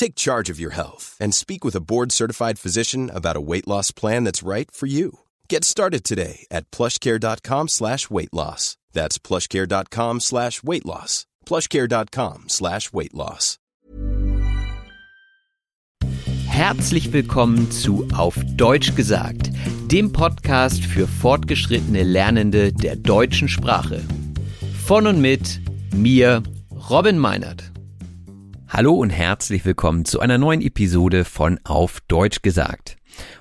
[0.00, 3.90] Take charge of your health and speak with a board-certified physician about a weight loss
[3.92, 5.18] plan that's right for you.
[5.46, 8.78] Get started today at plushcare.com slash weight loss.
[8.94, 11.26] That's plushcare.com slash weight loss.
[11.44, 13.58] plushcare.com slash weight loss.
[16.46, 19.50] Herzlich willkommen zu Auf Deutsch gesagt,
[19.92, 24.02] dem Podcast für fortgeschrittene Lernende der deutschen Sprache.
[24.82, 25.60] Von und mit
[25.92, 26.42] mir,
[26.88, 27.70] Robin Meinert.
[28.72, 32.98] Hallo und herzlich willkommen zu einer neuen Episode von Auf Deutsch gesagt.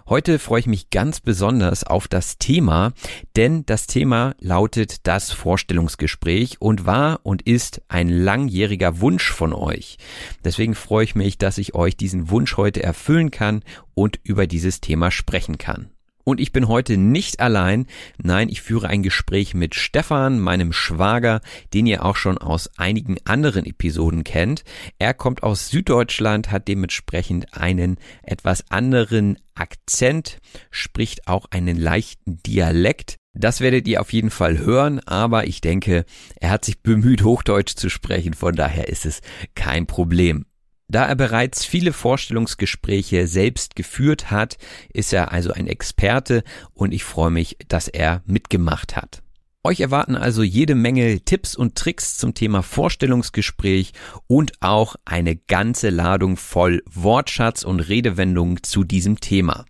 [0.08, 2.94] Heute freue ich mich ganz besonders auf das Thema,
[3.36, 10.00] denn das Thema lautet das Vorstellungsgespräch und war und ist ein langjähriger Wunsch von euch.
[10.44, 13.62] Deswegen freue ich mich, dass ich euch diesen Wunsch heute erfüllen kann
[13.94, 15.92] und über dieses Thema sprechen kann.
[16.30, 17.88] Und ich bin heute nicht allein.
[18.22, 21.42] Nein, ich führe ein Gespräch mit Stefan, meinem Schwager,
[21.74, 24.64] den ihr auch schon aus einigen anderen Episoden kennt.
[25.00, 30.38] Er kommt aus Süddeutschland, hat dementsprechend einen etwas anderen Akzent,
[30.70, 33.16] spricht auch einen leichten Dialekt.
[33.34, 36.06] Das werdet ihr auf jeden Fall hören, aber ich denke,
[36.40, 39.22] er hat sich bemüht, Hochdeutsch zu sprechen, von daher ist es
[39.56, 40.46] kein Problem.
[40.90, 44.58] Da er bereits viele Vorstellungsgespräche selbst geführt hat,
[44.92, 49.22] ist er also ein Experte und ich freue mich, dass er mitgemacht hat.
[49.62, 53.92] Euch erwarten also jede Menge Tipps und Tricks zum Thema Vorstellungsgespräch
[54.26, 59.66] und auch eine ganze Ladung voll Wortschatz und Redewendungen zu diesem Thema.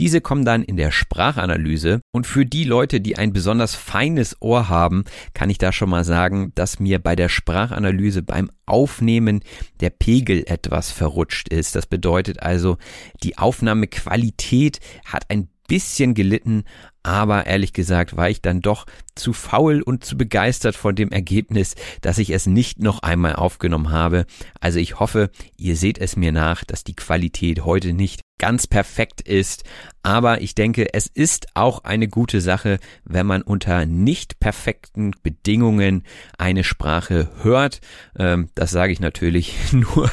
[0.00, 4.68] Diese kommen dann in der Sprachanalyse und für die Leute, die ein besonders feines Ohr
[4.68, 5.04] haben,
[5.34, 9.44] kann ich da schon mal sagen, dass mir bei der Sprachanalyse beim Aufnehmen
[9.78, 11.76] der Pegel etwas verrutscht ist.
[11.76, 12.76] Das bedeutet also,
[13.22, 16.64] die Aufnahmequalität hat ein bisschen gelitten,
[17.08, 21.74] aber ehrlich gesagt war ich dann doch zu faul und zu begeistert von dem Ergebnis,
[22.02, 24.26] dass ich es nicht noch einmal aufgenommen habe.
[24.60, 29.20] Also ich hoffe, ihr seht es mir nach, dass die Qualität heute nicht ganz perfekt
[29.20, 29.64] ist.
[30.02, 36.04] Aber ich denke, es ist auch eine gute Sache, wenn man unter nicht perfekten Bedingungen
[36.38, 37.80] eine Sprache hört.
[38.16, 40.10] Ähm, das sage ich natürlich nur,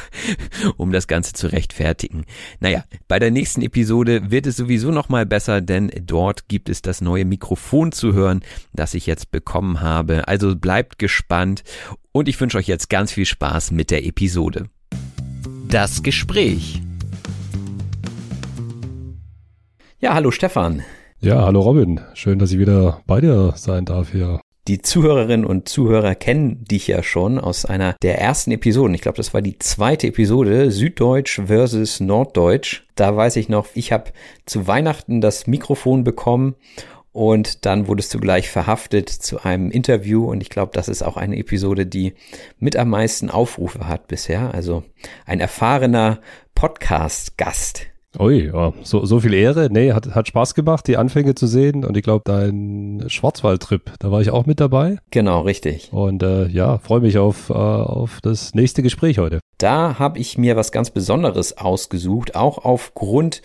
[0.76, 2.26] um das Ganze zu rechtfertigen.
[2.58, 7.00] Naja, bei der nächsten Episode wird es sowieso nochmal besser, denn dort gibt es das
[7.00, 8.40] neue Mikrofon zu hören,
[8.72, 10.28] das ich jetzt bekommen habe.
[10.28, 11.64] Also bleibt gespannt
[12.12, 14.68] und ich wünsche euch jetzt ganz viel Spaß mit der Episode.
[15.68, 16.82] Das Gespräch.
[19.98, 20.82] Ja, hallo Stefan.
[21.20, 22.00] Ja, hallo Robin.
[22.14, 24.40] Schön, dass ich wieder bei dir sein darf hier.
[24.68, 28.94] Die Zuhörerinnen und Zuhörer kennen dich ja schon aus einer der ersten Episoden.
[28.94, 32.82] Ich glaube, das war die zweite Episode, Süddeutsch versus Norddeutsch.
[32.96, 34.10] Da weiß ich noch, ich habe
[34.44, 36.56] zu Weihnachten das Mikrofon bekommen
[37.12, 41.16] und dann wurdest du gleich verhaftet zu einem Interview und ich glaube, das ist auch
[41.16, 42.14] eine Episode, die
[42.58, 44.52] mit am meisten Aufrufe hat bisher.
[44.52, 44.82] Also
[45.26, 46.20] ein erfahrener
[46.56, 47.86] Podcast-Gast.
[48.18, 49.68] Ui, ja, so, so viel Ehre.
[49.70, 51.84] Nee, hat, hat Spaß gemacht, die Anfänge zu sehen.
[51.84, 54.98] Und ich glaube, dein Schwarzwaldtrip, da war ich auch mit dabei.
[55.10, 55.92] Genau, richtig.
[55.92, 59.40] Und äh, ja, freue mich auf, äh, auf das nächste Gespräch heute.
[59.58, 63.42] Da habe ich mir was ganz Besonderes ausgesucht, auch aufgrund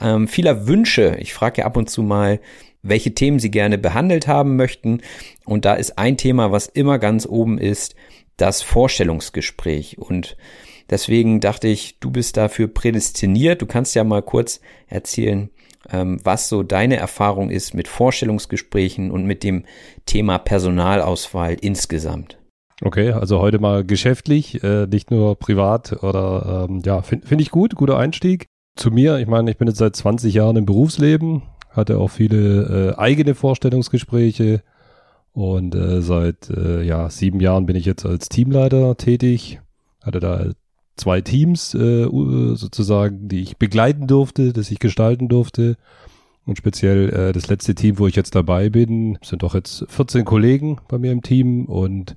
[0.00, 1.16] ähm, vieler Wünsche.
[1.18, 2.40] Ich frage ja ab und zu mal
[2.82, 5.02] welche Themen sie gerne behandelt haben möchten.
[5.44, 7.94] Und da ist ein Thema, was immer ganz oben ist,
[8.36, 9.98] das Vorstellungsgespräch.
[9.98, 10.36] Und
[10.90, 13.62] deswegen dachte ich, du bist dafür prädestiniert.
[13.62, 15.50] Du kannst ja mal kurz erzählen,
[15.90, 19.64] ähm, was so deine Erfahrung ist mit Vorstellungsgesprächen und mit dem
[20.06, 22.38] Thema Personalauswahl insgesamt.
[22.82, 27.50] Okay, also heute mal geschäftlich, äh, nicht nur privat oder ähm, ja, finde find ich
[27.50, 28.46] gut, guter Einstieg.
[28.76, 32.94] Zu mir, ich meine, ich bin jetzt seit 20 Jahren im Berufsleben, hatte auch viele
[32.94, 34.62] äh, eigene Vorstellungsgespräche
[35.32, 39.60] und äh, seit ja, sieben Jahren bin ich jetzt als Teamleiter tätig,
[40.02, 40.50] hatte da
[41.00, 42.06] zwei Teams äh,
[42.54, 45.76] sozusagen, die ich begleiten durfte, das ich gestalten durfte.
[46.46, 50.24] Und speziell äh, das letzte Team, wo ich jetzt dabei bin, sind doch jetzt 14
[50.24, 52.16] Kollegen bei mir im Team und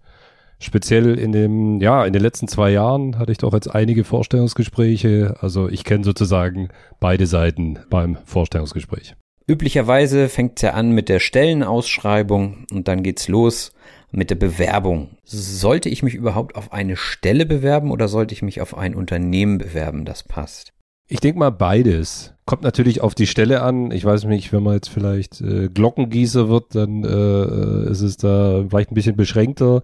[0.59, 5.35] speziell in dem, ja, in den letzten zwei Jahren hatte ich doch jetzt einige Vorstellungsgespräche.
[5.41, 6.69] Also ich kenne sozusagen
[6.99, 9.15] beide Seiten beim Vorstellungsgespräch.
[9.45, 13.73] Üblicherweise fängt es ja an mit der Stellenausschreibung und dann geht's los
[14.13, 15.09] mit der Bewerbung.
[15.25, 19.57] Sollte ich mich überhaupt auf eine Stelle bewerben oder sollte ich mich auf ein Unternehmen
[19.57, 20.73] bewerben, das passt?
[21.09, 22.33] Ich denke mal beides.
[22.45, 23.91] Kommt natürlich auf die Stelle an.
[23.91, 28.63] Ich weiß nicht, wenn man jetzt vielleicht äh, Glockengießer wird, dann äh, ist es da
[28.69, 29.83] vielleicht ein bisschen beschränkter.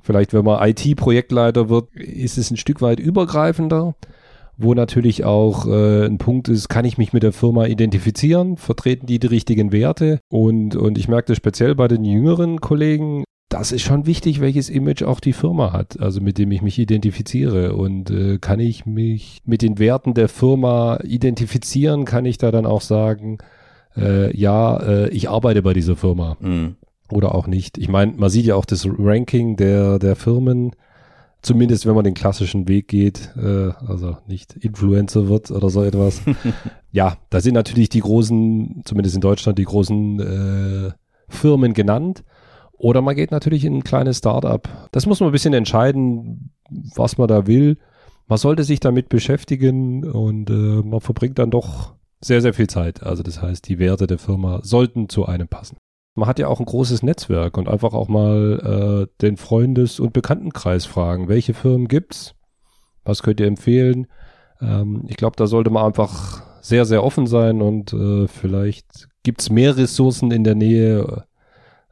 [0.00, 3.96] Vielleicht, wenn man IT-Projektleiter wird, ist es ein Stück weit übergreifender,
[4.56, 9.06] wo natürlich auch äh, ein Punkt ist, kann ich mich mit der Firma identifizieren, vertreten
[9.06, 13.72] die die richtigen Werte und, und ich merke das speziell bei den jüngeren Kollegen, das
[13.72, 17.74] ist schon wichtig, welches Image auch die Firma hat, also mit dem ich mich identifiziere.
[17.74, 22.66] Und äh, kann ich mich mit den Werten der Firma identifizieren, kann ich da dann
[22.66, 23.38] auch sagen,
[23.96, 26.36] äh, ja, äh, ich arbeite bei dieser Firma.
[26.40, 26.76] Mhm
[27.10, 27.78] oder auch nicht.
[27.78, 30.72] Ich meine, man sieht ja auch das Ranking der, der Firmen,
[31.42, 36.22] zumindest wenn man den klassischen Weg geht, äh, also nicht Influencer wird oder so etwas.
[36.92, 40.92] ja, da sind natürlich die großen, zumindest in Deutschland, die großen äh,
[41.28, 42.24] Firmen genannt.
[42.78, 44.68] Oder man geht natürlich in ein kleines Startup.
[44.92, 46.50] Das muss man ein bisschen entscheiden,
[46.94, 47.78] was man da will.
[48.26, 53.02] Man sollte sich damit beschäftigen und äh, man verbringt dann doch sehr, sehr viel Zeit.
[53.02, 55.76] Also das heißt, die Werte der Firma sollten zu einem passen
[56.16, 60.14] man hat ja auch ein großes Netzwerk und einfach auch mal äh, den Freundes- und
[60.14, 62.34] Bekanntenkreis fragen, welche Firmen gibt's?
[63.04, 64.06] Was könnt ihr empfehlen?
[64.60, 69.50] Ähm, ich glaube, da sollte man einfach sehr, sehr offen sein und äh, vielleicht gibt's
[69.50, 71.25] mehr Ressourcen in der Nähe,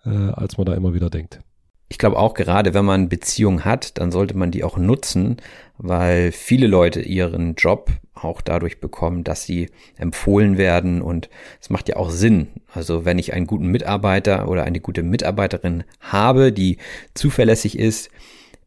[0.04, 1.40] äh, als man da immer wieder denkt.
[1.88, 5.36] Ich glaube auch gerade, wenn man Beziehungen hat, dann sollte man die auch nutzen,
[5.76, 11.28] weil viele Leute ihren Job auch dadurch bekommen, dass sie empfohlen werden und
[11.60, 12.48] es macht ja auch Sinn.
[12.72, 16.78] Also wenn ich einen guten Mitarbeiter oder eine gute Mitarbeiterin habe, die
[17.12, 18.10] zuverlässig ist,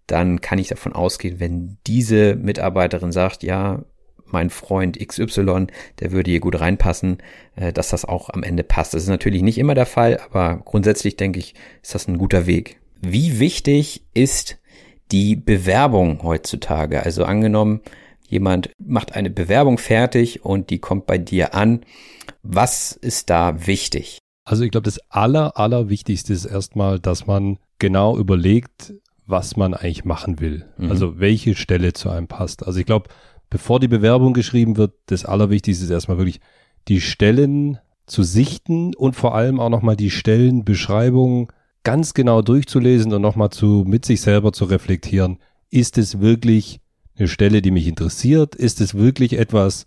[0.06, 3.84] dann kann ich davon ausgehen, wenn diese Mitarbeiterin sagt, ja,
[4.32, 5.68] mein Freund XY,
[6.00, 7.18] der würde hier gut reinpassen,
[7.56, 8.94] äh, dass das auch am Ende passt.
[8.94, 12.46] Das ist natürlich nicht immer der Fall, aber grundsätzlich denke ich, ist das ein guter
[12.46, 12.80] Weg.
[13.02, 14.60] Wie wichtig ist
[15.12, 17.04] die Bewerbung heutzutage?
[17.04, 17.82] Also angenommen,
[18.28, 21.82] jemand macht eine Bewerbung fertig und die kommt bei dir an.
[22.44, 24.20] Was ist da wichtig?
[24.44, 28.94] Also ich glaube, das aller, allerwichtigste ist erstmal, dass man genau überlegt,
[29.26, 30.66] was man eigentlich machen will.
[30.78, 30.90] Mhm.
[30.90, 32.66] Also welche Stelle zu einem passt.
[32.66, 33.10] Also ich glaube,
[33.50, 36.40] bevor die Bewerbung geschrieben wird, das Allerwichtigste ist erstmal wirklich
[36.88, 41.52] die Stellen zu sichten und vor allem auch nochmal die Stellenbeschreibung
[41.84, 45.40] ganz genau durchzulesen und nochmal zu, mit sich selber zu reflektieren.
[45.70, 46.80] Ist es wirklich
[47.18, 48.56] eine Stelle, die mich interessiert?
[48.56, 49.86] Ist es wirklich etwas,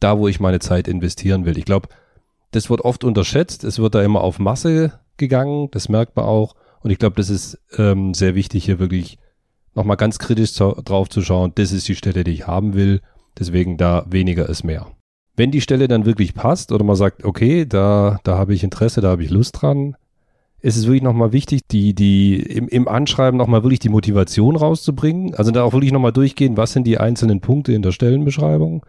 [0.00, 1.58] da wo ich meine Zeit investieren will?
[1.58, 1.88] Ich glaube,
[2.52, 3.64] das wird oft unterschätzt.
[3.64, 5.68] Es wird da immer auf Masse gegangen.
[5.72, 6.54] Das merkt man auch.
[6.80, 9.18] Und ich glaube, das ist ähm, sehr wichtig, hier wirklich
[9.74, 11.52] nochmal ganz kritisch drauf zu schauen.
[11.54, 13.00] Das ist die Stelle, die ich haben will.
[13.38, 14.86] Deswegen da weniger ist mehr.
[15.36, 19.00] Wenn die Stelle dann wirklich passt oder man sagt, okay, da, da habe ich Interesse,
[19.00, 19.96] da habe ich Lust dran,
[20.60, 25.34] ist es wirklich nochmal wichtig, die, die im, im Anschreiben nochmal wirklich die Motivation rauszubringen.
[25.34, 28.84] Also da auch wirklich nochmal durchgehen, was sind die einzelnen Punkte in der Stellenbeschreibung.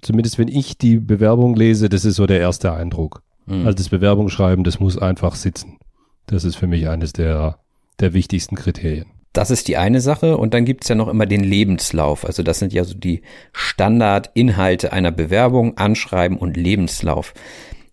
[0.00, 3.22] Zumindest wenn ich die Bewerbung lese, das ist so der erste Eindruck.
[3.46, 3.66] Mhm.
[3.66, 5.78] Also das Bewerbungsschreiben, das muss einfach sitzen.
[6.26, 7.58] Das ist für mich eines der,
[8.00, 9.06] der wichtigsten Kriterien.
[9.38, 12.24] Das ist die eine Sache und dann gibt's ja noch immer den Lebenslauf.
[12.24, 17.34] Also das sind ja so die Standardinhalte einer Bewerbung, Anschreiben und Lebenslauf.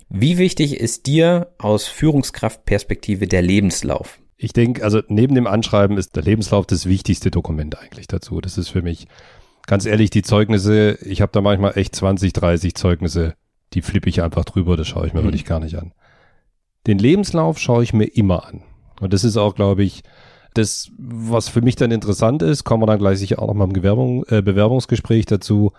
[0.09, 4.17] Wie wichtig ist dir aus Führungskraftperspektive der Lebenslauf?
[4.37, 8.41] Ich denke, also neben dem Anschreiben ist der Lebenslauf das wichtigste Dokument eigentlich dazu.
[8.41, 9.05] Das ist für mich
[9.67, 10.97] ganz ehrlich die Zeugnisse.
[11.03, 13.35] Ich habe da manchmal echt 20, 30 Zeugnisse,
[13.73, 14.77] die flippe ich einfach drüber.
[14.77, 15.25] Das schaue ich mir mhm.
[15.25, 15.93] wirklich gar nicht an.
[16.87, 18.63] Den Lebenslauf schaue ich mir immer an.
[18.99, 20.01] Und das ist auch, glaube ich,
[20.55, 23.65] das, was für mich dann interessant ist, kommen wir dann gleich sicher auch noch mal
[23.65, 25.71] im Gewerbung, äh, Bewerbungsgespräch dazu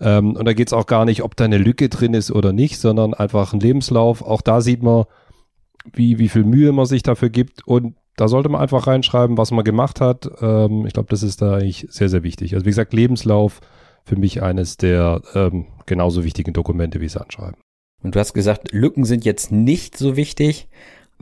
[0.00, 2.52] Ähm, und da geht es auch gar nicht, ob da eine Lücke drin ist oder
[2.52, 4.22] nicht, sondern einfach ein Lebenslauf.
[4.22, 5.04] Auch da sieht man,
[5.92, 7.66] wie, wie viel Mühe man sich dafür gibt.
[7.66, 10.28] Und da sollte man einfach reinschreiben, was man gemacht hat.
[10.40, 12.54] Ähm, ich glaube, das ist da eigentlich sehr, sehr wichtig.
[12.54, 13.60] Also wie gesagt, Lebenslauf
[14.04, 17.60] für mich eines der ähm, genauso wichtigen Dokumente wie es Anschreiben.
[18.02, 20.68] Und du hast gesagt, Lücken sind jetzt nicht so wichtig.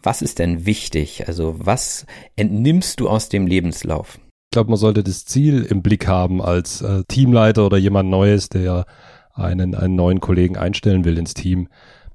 [0.02, 1.26] Was ist denn wichtig?
[1.26, 4.18] Also was entnimmst du aus dem Lebenslauf?
[4.50, 8.48] Ich glaube, man sollte das Ziel im Blick haben als äh, Teamleiter oder jemand Neues,
[8.48, 8.86] der
[9.32, 11.68] einen, einen neuen Kollegen einstellen will ins Team.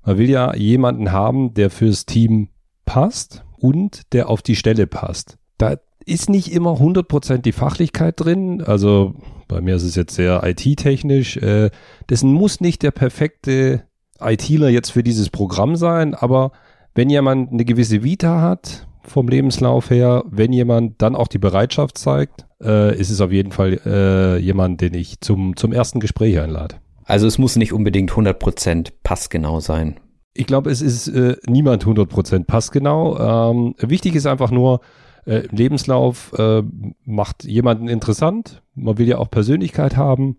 [0.03, 2.49] Man will ja jemanden haben, der fürs Team
[2.85, 5.37] passt und der auf die Stelle passt.
[5.57, 8.61] Da ist nicht immer 100% die Fachlichkeit drin.
[8.61, 9.13] Also
[9.47, 11.37] bei mir ist es jetzt sehr IT-technisch.
[11.37, 11.69] Äh,
[12.09, 13.83] dessen muss nicht der perfekte
[14.19, 16.51] ITler jetzt für dieses Programm sein, aber
[16.93, 21.97] wenn jemand eine gewisse Vita hat, vom Lebenslauf her, wenn jemand dann auch die Bereitschaft
[21.97, 26.39] zeigt, äh, ist es auf jeden Fall äh, jemand, den ich zum, zum ersten Gespräch
[26.39, 26.75] einlade.
[27.05, 29.99] Also es muss nicht unbedingt 100% passgenau sein.
[30.33, 33.51] Ich glaube, es ist äh, niemand 100% passgenau.
[33.51, 34.81] Ähm, wichtig ist einfach nur,
[35.25, 36.63] äh, Lebenslauf äh,
[37.05, 38.61] macht jemanden interessant.
[38.75, 40.37] Man will ja auch Persönlichkeit haben.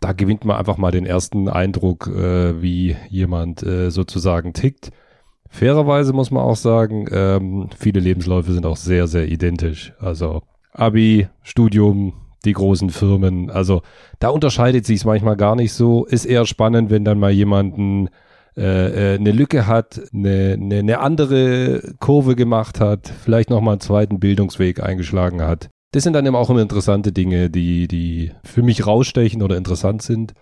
[0.00, 4.90] Da gewinnt man einfach mal den ersten Eindruck, äh, wie jemand äh, sozusagen tickt.
[5.52, 9.92] Fairerweise muss man auch sagen, ähm, viele Lebensläufe sind auch sehr, sehr identisch.
[10.00, 10.42] Also
[10.72, 12.14] Abi, Studium,
[12.46, 13.50] die großen Firmen.
[13.50, 13.82] Also
[14.18, 16.06] da unterscheidet sich es manchmal gar nicht so.
[16.06, 18.08] Ist eher spannend, wenn dann mal jemanden
[18.56, 23.80] äh, äh, eine Lücke hat, eine, eine, eine andere Kurve gemacht hat, vielleicht nochmal einen
[23.80, 25.68] zweiten Bildungsweg eingeschlagen hat.
[25.92, 30.00] Das sind dann eben auch immer interessante Dinge, die, die für mich rausstechen oder interessant
[30.00, 30.32] sind.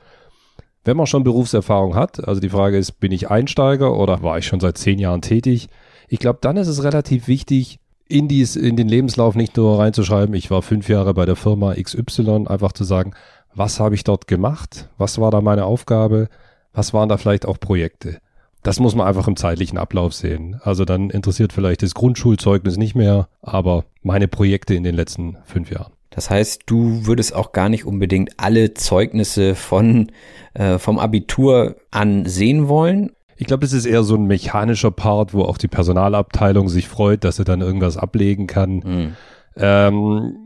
[0.85, 4.47] Wenn man schon Berufserfahrung hat, also die Frage ist, bin ich Einsteiger oder war ich
[4.47, 5.69] schon seit zehn Jahren tätig?
[6.09, 10.35] Ich glaube, dann ist es relativ wichtig, in, dies, in den Lebenslauf nicht nur reinzuschreiben,
[10.35, 13.13] ich war fünf Jahre bei der Firma XY, einfach zu sagen,
[13.55, 14.89] was habe ich dort gemacht?
[14.99, 16.29] Was war da meine Aufgabe?
[16.73, 18.21] was waren da vielleicht auch Projekte?
[18.63, 20.61] Das muss man einfach im zeitlichen Ablauf sehen.
[20.63, 25.71] Also dann interessiert vielleicht das Grundschulzeugnis nicht mehr, aber meine Projekte in den letzten fünf
[25.71, 25.93] Jahren.
[26.21, 30.13] Das heißt, du würdest auch gar nicht unbedingt alle Zeugnisse von
[30.53, 33.13] äh, vom Abitur an sehen wollen.
[33.39, 37.25] Ich glaube, das ist eher so ein mechanischer Part, wo auch die Personalabteilung sich freut,
[37.25, 38.75] dass sie dann irgendwas ablegen kann.
[38.85, 39.13] Mhm.
[39.57, 40.37] Ähm,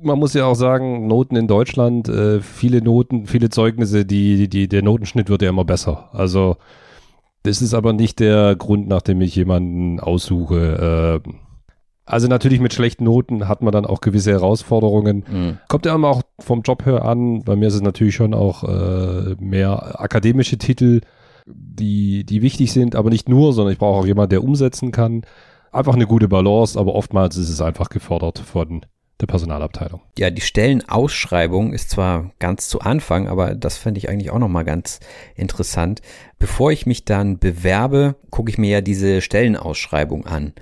[0.00, 4.66] man muss ja auch sagen, Noten in Deutschland, äh, viele Noten, viele Zeugnisse, die, die,
[4.66, 6.08] der Notenschnitt wird ja immer besser.
[6.14, 6.56] Also
[7.42, 11.20] das ist aber nicht der Grund, nach dem ich jemanden aussuche.
[11.26, 11.30] Äh,
[12.08, 15.24] also natürlich mit schlechten Noten hat man dann auch gewisse Herausforderungen.
[15.30, 15.58] Mhm.
[15.68, 17.42] Kommt ja immer auch vom Job her an.
[17.44, 21.00] Bei mir ist es natürlich schon auch äh, mehr akademische Titel,
[21.46, 25.22] die, die wichtig sind, aber nicht nur, sondern ich brauche auch jemanden, der umsetzen kann.
[25.70, 28.82] Einfach eine gute Balance, aber oftmals ist es einfach gefordert von
[29.20, 30.00] der Personalabteilung.
[30.16, 34.64] Ja, die Stellenausschreibung ist zwar ganz zu Anfang, aber das fände ich eigentlich auch nochmal
[34.64, 35.00] ganz
[35.34, 36.02] interessant.
[36.38, 40.52] Bevor ich mich dann bewerbe, gucke ich mir ja diese Stellenausschreibung an.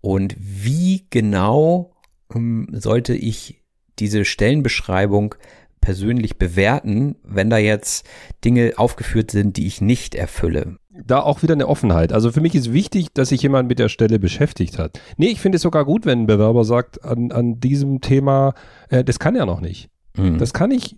[0.00, 1.92] Und wie genau
[2.34, 3.62] ähm, sollte ich
[3.98, 5.34] diese Stellenbeschreibung
[5.80, 8.06] persönlich bewerten, wenn da jetzt
[8.44, 10.76] Dinge aufgeführt sind, die ich nicht erfülle?
[11.04, 12.12] da auch wieder eine Offenheit.
[12.12, 15.00] Also für mich ist wichtig, dass sich jemand mit der Stelle beschäftigt hat.
[15.16, 18.54] Nee, ich finde es sogar gut, wenn ein Bewerber sagt, an, an diesem Thema,
[18.88, 19.88] äh, das kann er noch nicht.
[20.16, 20.38] Mhm.
[20.38, 20.96] Das kann ich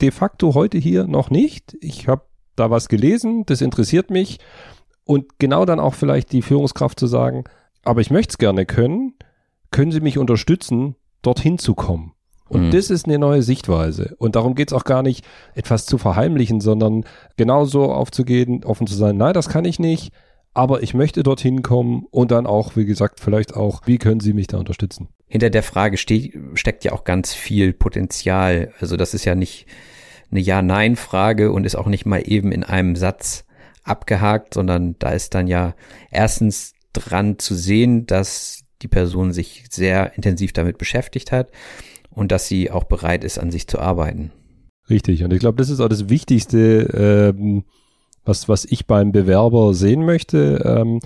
[0.00, 1.76] de facto heute hier noch nicht.
[1.80, 2.22] Ich habe
[2.54, 4.38] da was gelesen, das interessiert mich.
[5.04, 7.44] Und genau dann auch vielleicht die Führungskraft zu sagen,
[7.86, 9.14] aber ich möchte es gerne können,
[9.70, 12.12] können Sie mich unterstützen, dorthin zu kommen.
[12.48, 12.70] Und mhm.
[12.70, 14.14] das ist eine neue Sichtweise.
[14.18, 15.24] Und darum geht es auch gar nicht,
[15.54, 17.04] etwas zu verheimlichen, sondern
[17.36, 20.12] genauso aufzugehen, offen zu sein, nein, das kann ich nicht,
[20.54, 24.32] aber ich möchte dorthin kommen und dann auch, wie gesagt, vielleicht auch, wie können Sie
[24.32, 25.08] mich da unterstützen?
[25.26, 28.72] Hinter der Frage ste steckt ja auch ganz viel Potenzial.
[28.80, 29.66] Also das ist ja nicht
[30.30, 33.44] eine Ja-Nein-Frage und ist auch nicht mal eben in einem Satz
[33.82, 35.74] abgehakt, sondern da ist dann ja
[36.10, 41.50] erstens dran zu sehen, dass die Person sich sehr intensiv damit beschäftigt hat
[42.10, 44.32] und dass sie auch bereit ist, an sich zu arbeiten.
[44.88, 45.24] Richtig.
[45.24, 47.64] Und ich glaube, das ist auch das Wichtigste, ähm,
[48.24, 50.62] was, was ich beim Bewerber sehen möchte.
[50.64, 51.00] Ähm,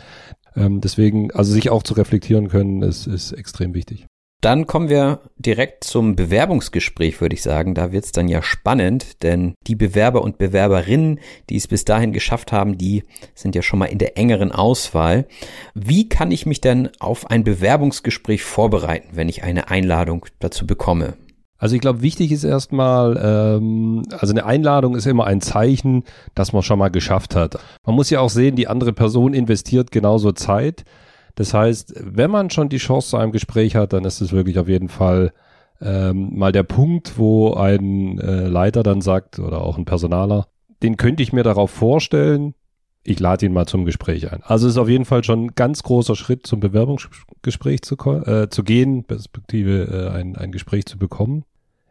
[0.56, 4.06] ähm, deswegen, also sich auch zu reflektieren können, ist, ist extrem wichtig.
[4.40, 7.74] Dann kommen wir direkt zum Bewerbungsgespräch, würde ich sagen.
[7.74, 11.20] Da wird es dann ja spannend, denn die Bewerber und Bewerberinnen,
[11.50, 13.04] die es bis dahin geschafft haben, die
[13.34, 15.26] sind ja schon mal in der engeren Auswahl.
[15.74, 21.14] Wie kann ich mich denn auf ein Bewerbungsgespräch vorbereiten, wenn ich eine Einladung dazu bekomme?
[21.58, 26.04] Also ich glaube, wichtig ist erstmal, ähm, also eine Einladung ist immer ein Zeichen,
[26.34, 27.58] dass man schon mal geschafft hat.
[27.84, 30.84] Man muss ja auch sehen, die andere Person investiert genauso Zeit.
[31.34, 34.58] Das heißt, wenn man schon die Chance zu einem Gespräch hat, dann ist es wirklich
[34.58, 35.32] auf jeden Fall
[35.80, 40.48] ähm, mal der Punkt, wo ein äh, Leiter dann sagt oder auch ein Personaler,
[40.82, 42.54] den könnte ich mir darauf vorstellen,
[43.02, 44.42] ich lade ihn mal zum Gespräch ein.
[44.42, 48.62] Also ist auf jeden Fall schon ein ganz großer Schritt zum Bewerbungsgespräch zu, äh, zu
[48.62, 51.44] gehen, respektive äh, ein, ein Gespräch zu bekommen.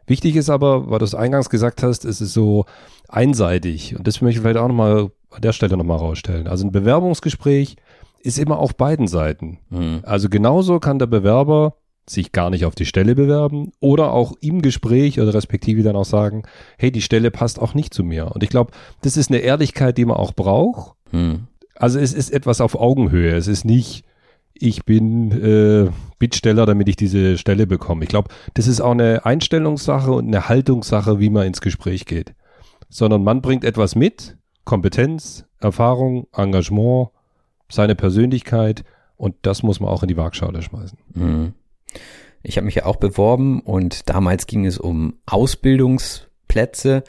[0.06, 2.64] Wichtig ist aber, weil du es eingangs gesagt hast, es ist so
[3.08, 3.96] einseitig.
[3.96, 6.48] Und das möchte ich vielleicht auch nochmal an der Stelle nochmal rausstellen.
[6.48, 7.76] Also ein Bewerbungsgespräch
[8.22, 9.58] ist immer auf beiden Seiten.
[9.70, 10.00] Mhm.
[10.02, 11.74] Also genauso kann der Bewerber
[12.08, 16.04] sich gar nicht auf die Stelle bewerben oder auch im Gespräch oder respektive dann auch
[16.04, 16.42] sagen,
[16.76, 18.32] hey, die Stelle passt auch nicht zu mir.
[18.32, 18.72] Und ich glaube,
[19.02, 20.96] das ist eine Ehrlichkeit, die man auch braucht.
[21.10, 21.46] Hm.
[21.76, 23.34] Also es ist etwas auf Augenhöhe.
[23.34, 24.04] Es ist nicht,
[24.52, 28.02] ich bin äh, Bittsteller, damit ich diese Stelle bekomme.
[28.02, 32.34] Ich glaube, das ist auch eine Einstellungssache und eine Haltungssache, wie man ins Gespräch geht.
[32.88, 37.10] Sondern man bringt etwas mit, Kompetenz, Erfahrung, Engagement,
[37.70, 38.84] seine Persönlichkeit
[39.16, 40.98] und das muss man auch in die Waagschale schmeißen.
[41.14, 41.54] Mhm.
[42.42, 47.04] Ich habe mich ja auch beworben und damals ging es um Ausbildungsplätze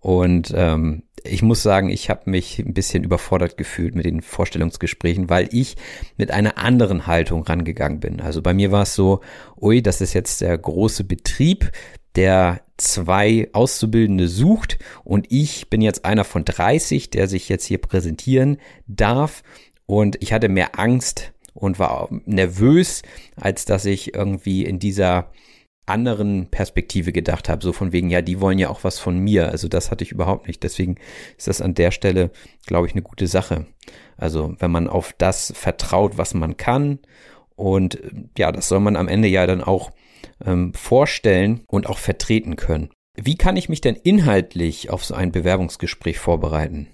[0.00, 5.28] und ähm, ich muss sagen, ich habe mich ein bisschen überfordert gefühlt mit den Vorstellungsgesprächen,
[5.28, 5.76] weil ich
[6.16, 8.20] mit einer anderen Haltung rangegangen bin.
[8.20, 9.20] Also bei mir war es so,
[9.60, 11.72] ui, das ist jetzt der große Betrieb,
[12.16, 17.78] der zwei Auszubildende sucht und ich bin jetzt einer von 30, der sich jetzt hier
[17.78, 19.42] präsentieren darf
[19.90, 23.02] und ich hatte mehr Angst und war nervös,
[23.34, 25.32] als dass ich irgendwie in dieser
[25.84, 29.48] anderen Perspektive gedacht habe, so von wegen, ja, die wollen ja auch was von mir.
[29.48, 30.62] Also das hatte ich überhaupt nicht.
[30.62, 30.94] Deswegen
[31.36, 32.30] ist das an der Stelle,
[32.66, 33.66] glaube ich, eine gute Sache.
[34.16, 37.00] Also wenn man auf das vertraut, was man kann
[37.56, 37.98] und
[38.38, 39.90] ja, das soll man am Ende ja dann auch
[40.46, 42.90] ähm, vorstellen und auch vertreten können.
[43.16, 46.86] Wie kann ich mich denn inhaltlich auf so ein Bewerbungsgespräch vorbereiten?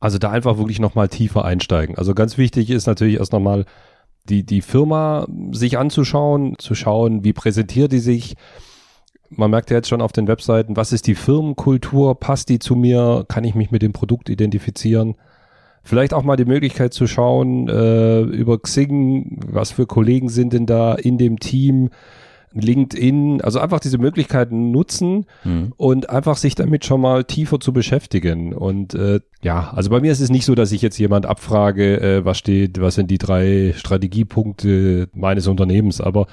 [0.00, 1.98] Also da einfach wirklich nochmal tiefer einsteigen.
[1.98, 3.64] Also ganz wichtig ist natürlich erst nochmal
[4.28, 8.36] die, die Firma sich anzuschauen, zu schauen, wie präsentiert die sich.
[9.30, 12.76] Man merkt ja jetzt schon auf den Webseiten, was ist die Firmenkultur, passt die zu
[12.76, 15.16] mir, kann ich mich mit dem Produkt identifizieren.
[15.82, 20.66] Vielleicht auch mal die Möglichkeit zu schauen äh, über Xing, was für Kollegen sind denn
[20.66, 21.90] da in dem Team,
[22.52, 25.72] LinkedIn, also einfach diese Möglichkeiten nutzen mhm.
[25.76, 28.52] und einfach sich damit schon mal tiefer zu beschäftigen.
[28.52, 32.00] Und äh, ja, also bei mir ist es nicht so, dass ich jetzt jemand abfrage,
[32.00, 36.26] äh, was steht, was sind die drei Strategiepunkte meines Unternehmens, aber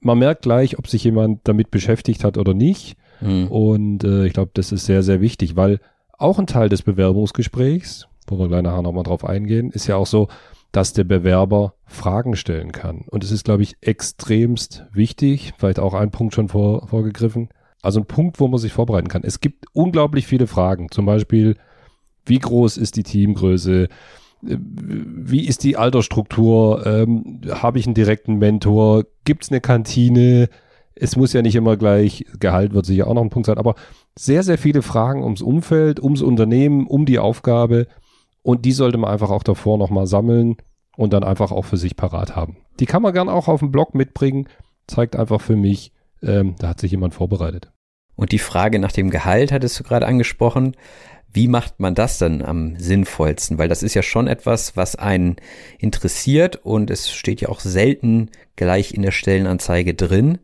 [0.00, 2.96] man merkt gleich, ob sich jemand damit beschäftigt hat oder nicht.
[3.20, 3.48] Mhm.
[3.48, 5.80] Und äh, ich glaube, das ist sehr, sehr wichtig, weil
[6.16, 10.06] auch ein Teil des Bewerbungsgesprächs, wo wir gleich nachher nochmal drauf eingehen, ist ja auch
[10.06, 10.28] so,
[10.72, 13.04] dass der Bewerber Fragen stellen kann.
[13.08, 17.48] Und es ist, glaube ich, extremst wichtig, vielleicht auch ein Punkt schon vor, vorgegriffen.
[17.80, 19.22] Also ein Punkt, wo man sich vorbereiten kann.
[19.24, 20.90] Es gibt unglaublich viele Fragen.
[20.90, 21.56] Zum Beispiel,
[22.26, 23.88] wie groß ist die Teamgröße?
[24.42, 26.84] Wie ist die Altersstruktur?
[26.86, 29.04] Ähm, Habe ich einen direkten Mentor?
[29.24, 30.48] Gibt es eine Kantine?
[30.94, 33.76] Es muss ja nicht immer gleich, Gehalt wird sicher auch noch ein Punkt sein, aber
[34.18, 37.86] sehr, sehr viele Fragen ums Umfeld, ums Unternehmen, um die Aufgabe.
[38.48, 40.56] Und die sollte man einfach auch davor nochmal sammeln
[40.96, 42.56] und dann einfach auch für sich parat haben.
[42.80, 44.48] Die kann man gern auch auf dem Blog mitbringen.
[44.86, 47.70] Zeigt einfach für mich, ähm, da hat sich jemand vorbereitet.
[48.16, 50.74] Und die Frage nach dem Gehalt hattest du gerade angesprochen.
[51.30, 53.58] Wie macht man das dann am sinnvollsten?
[53.58, 55.36] Weil das ist ja schon etwas, was einen
[55.78, 60.38] interessiert und es steht ja auch selten gleich in der Stellenanzeige drin.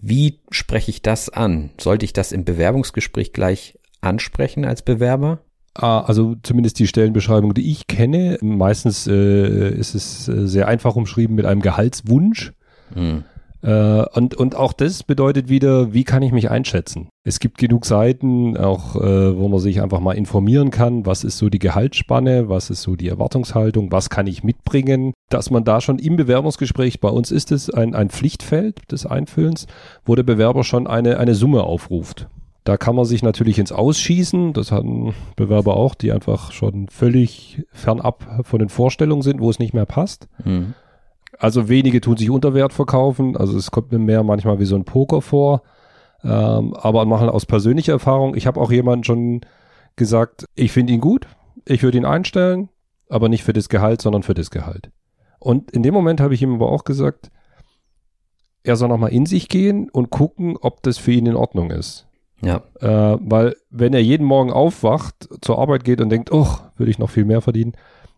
[0.00, 1.70] Wie spreche ich das an?
[1.80, 5.40] Sollte ich das im Bewerbungsgespräch gleich ansprechen als Bewerber?
[5.78, 8.38] Ah, also zumindest die Stellenbeschreibung, die ich kenne.
[8.40, 12.54] Meistens äh, ist es äh, sehr einfach umschrieben mit einem Gehaltswunsch.
[12.94, 13.24] Mhm.
[13.62, 17.08] Äh, und, und auch das bedeutet wieder, wie kann ich mich einschätzen?
[17.24, 21.36] Es gibt genug Seiten, auch äh, wo man sich einfach mal informieren kann, was ist
[21.36, 25.82] so die Gehaltsspanne, was ist so die Erwartungshaltung, was kann ich mitbringen, dass man da
[25.82, 29.66] schon im Bewerbungsgespräch, bei uns ist es ein, ein Pflichtfeld des Einfüllens,
[30.06, 32.28] wo der Bewerber schon eine, eine Summe aufruft.
[32.66, 34.52] Da kann man sich natürlich ins Ausschießen.
[34.52, 39.60] Das hatten Bewerber auch, die einfach schon völlig fernab von den Vorstellungen sind, wo es
[39.60, 40.26] nicht mehr passt.
[40.44, 40.74] Mhm.
[41.38, 43.36] Also wenige tun sich unter Wert verkaufen.
[43.36, 45.62] Also es kommt mir mehr manchmal wie so ein Poker vor.
[46.24, 48.34] Ähm, aber machen aus persönlicher Erfahrung.
[48.34, 49.42] Ich habe auch jemanden schon
[49.94, 51.28] gesagt, ich finde ihn gut,
[51.66, 52.68] ich würde ihn einstellen,
[53.08, 54.90] aber nicht für das Gehalt, sondern für das Gehalt.
[55.38, 57.30] Und in dem Moment habe ich ihm aber auch gesagt,
[58.64, 62.08] er soll nochmal in sich gehen und gucken, ob das für ihn in Ordnung ist.
[62.46, 62.62] Ja.
[62.80, 66.98] Äh, weil wenn er jeden Morgen aufwacht, zur Arbeit geht und denkt, oh, würde ich
[66.98, 67.72] noch viel mehr verdienen,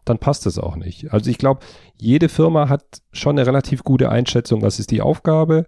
[0.05, 1.13] dann passt es auch nicht.
[1.13, 1.61] Also ich glaube,
[1.97, 5.67] jede Firma hat schon eine relativ gute Einschätzung, was ist die Aufgabe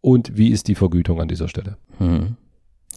[0.00, 1.76] und wie ist die Vergütung an dieser Stelle.
[1.98, 2.36] Hm.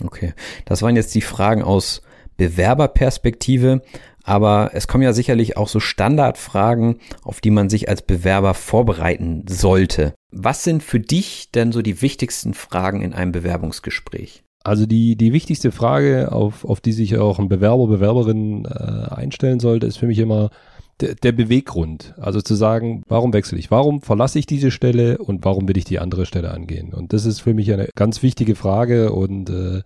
[0.04, 0.34] Okay,
[0.66, 2.02] das waren jetzt die Fragen aus
[2.38, 3.82] Bewerberperspektive.
[4.24, 9.46] Aber es kommen ja sicherlich auch so Standardfragen, auf die man sich als Bewerber vorbereiten
[9.48, 10.14] sollte.
[10.32, 14.44] Was sind für dich denn so die wichtigsten Fragen in einem Bewerbungsgespräch?
[14.64, 19.60] Also die, die wichtigste Frage, auf, auf die sich auch ein Bewerber, Bewerberin äh, einstellen
[19.60, 20.52] sollte, ist für mich immer
[21.00, 22.14] der, der Beweggrund.
[22.20, 23.72] Also zu sagen, warum wechsle ich?
[23.72, 26.94] Warum verlasse ich diese Stelle und warum will ich die andere Stelle angehen?
[26.94, 29.82] Und das ist für mich eine ganz wichtige Frage und äh,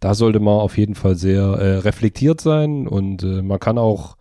[0.00, 4.16] da sollte man auf jeden Fall sehr äh, reflektiert sein und äh, man kann auch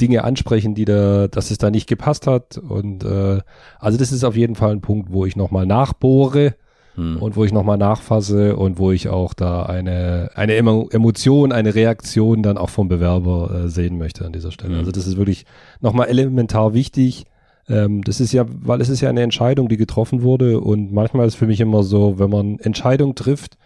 [0.00, 2.56] Dinge ansprechen, die da, dass es da nicht gepasst hat.
[2.56, 3.40] Und äh,
[3.80, 6.54] also das ist auf jeden Fall ein Punkt, wo ich nochmal nachbohre
[6.98, 7.16] hm.
[7.18, 12.42] und wo ich nochmal nachfasse und wo ich auch da eine, eine Emotion, eine Reaktion
[12.42, 14.72] dann auch vom Bewerber äh, sehen möchte an dieser Stelle.
[14.72, 14.80] Hm.
[14.80, 15.46] Also das ist wirklich
[15.80, 17.26] nochmal elementar wichtig.
[17.68, 21.28] Ähm, das ist ja, weil es ist ja eine Entscheidung, die getroffen wurde und manchmal
[21.28, 23.56] ist für mich immer so, wenn man Entscheidung trifft,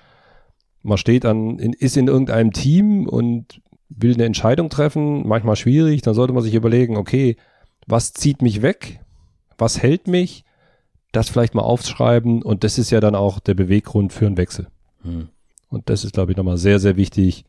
[0.82, 6.02] man steht an, in, ist in irgendeinem Team und will eine Entscheidung treffen, manchmal schwierig,
[6.02, 7.36] dann sollte man sich überlegen, okay,
[7.86, 9.00] was zieht mich weg?
[9.56, 10.44] Was hält mich?
[11.12, 14.66] Das vielleicht mal aufschreiben und das ist ja dann auch der Beweggrund für einen Wechsel.
[15.02, 15.28] Hm.
[15.68, 17.44] Und das ist, glaube ich, nochmal sehr, sehr wichtig,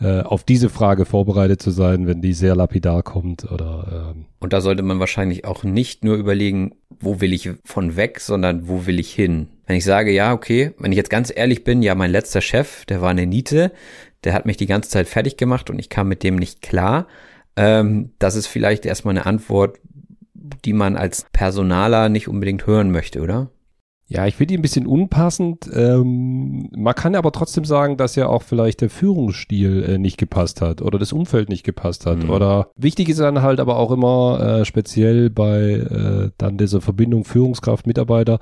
[0.00, 4.24] äh, auf diese Frage vorbereitet zu sein, wenn die sehr lapidar kommt oder ähm.
[4.38, 8.66] Und da sollte man wahrscheinlich auch nicht nur überlegen, wo will ich von weg, sondern
[8.66, 9.48] wo will ich hin.
[9.66, 12.86] Wenn ich sage, ja, okay, wenn ich jetzt ganz ehrlich bin, ja, mein letzter Chef,
[12.86, 13.72] der war eine Niete,
[14.24, 17.06] der hat mich die ganze Zeit fertig gemacht und ich kam mit dem nicht klar.
[17.56, 19.78] Ähm, das ist vielleicht erstmal eine Antwort,
[20.64, 23.50] die man als Personaler nicht unbedingt hören möchte, oder?
[24.12, 25.70] Ja, ich finde die ein bisschen unpassend.
[25.72, 30.60] Ähm, man kann aber trotzdem sagen, dass ja auch vielleicht der Führungsstil äh, nicht gepasst
[30.60, 32.24] hat oder das Umfeld nicht gepasst hat.
[32.24, 32.30] Mhm.
[32.30, 37.24] Oder wichtig ist dann halt aber auch immer äh, speziell bei äh, dann dieser Verbindung
[37.24, 38.40] Führungskraft, Mitarbeiter,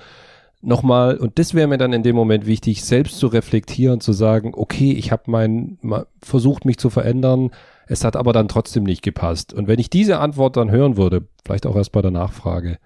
[0.62, 4.52] nochmal, und das wäre mir dann in dem Moment wichtig, selbst zu reflektieren, zu sagen,
[4.54, 5.78] okay, ich habe mein,
[6.22, 7.50] versucht mich zu verändern,
[7.88, 9.53] es hat aber dann trotzdem nicht gepasst.
[9.53, 12.79] Und wenn ich diese Antwort dann hören würde, vielleicht auch erst bei der Nachfrage,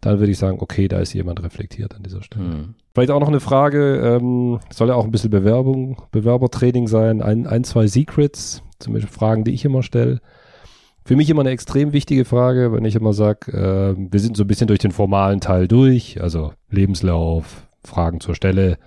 [0.00, 2.44] dann würde ich sagen, okay, da ist jemand reflektiert an dieser Stelle.
[2.44, 2.74] Hm.
[2.94, 7.46] Vielleicht auch noch eine Frage, ähm, soll ja auch ein bisschen Bewerbung, Bewerbertraining sein, ein,
[7.46, 10.20] ein, zwei Secrets, zum Beispiel Fragen, die ich immer stelle.
[11.04, 14.44] Für mich immer eine extrem wichtige Frage, wenn ich immer sage, äh, wir sind so
[14.44, 18.78] ein bisschen durch den formalen Teil durch, also Lebenslauf, Fragen zur Stelle,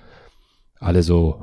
[0.80, 1.40] alle so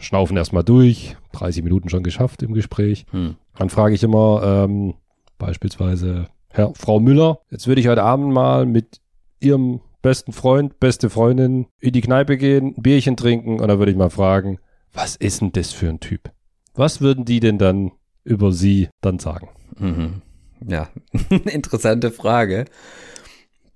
[0.00, 3.06] schnaufen erstmal durch, 30 Minuten schon geschafft im Gespräch.
[3.10, 3.36] Hm.
[3.56, 4.94] Dann frage ich immer ähm,
[5.38, 9.00] beispielsweise Herr, Frau Müller, jetzt würde ich heute Abend mal mit
[9.38, 13.92] Ihrem besten Freund, beste Freundin in die Kneipe gehen, ein Bierchen trinken und dann würde
[13.92, 14.58] ich mal fragen,
[14.92, 16.30] was ist denn das für ein Typ?
[16.74, 17.92] Was würden die denn dann
[18.24, 19.48] über Sie dann sagen?
[19.78, 20.22] Mhm.
[20.66, 20.88] Ja,
[21.44, 22.64] interessante Frage.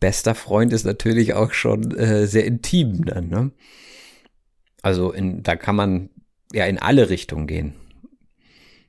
[0.01, 3.53] Bester Freund ist natürlich auch schon äh, sehr intim dann, ne?
[4.83, 6.11] Also in, da kann man
[6.55, 7.75] ja in alle Richtungen gehen.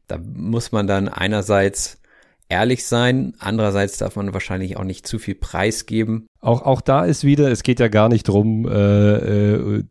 [0.07, 2.01] Da muss man dann einerseits
[2.47, 6.27] ehrlich sein, andererseits darf man wahrscheinlich auch nicht zu viel preisgeben.
[6.41, 9.83] Auch, auch da ist wieder, es geht ja gar nicht drum, äh, äh,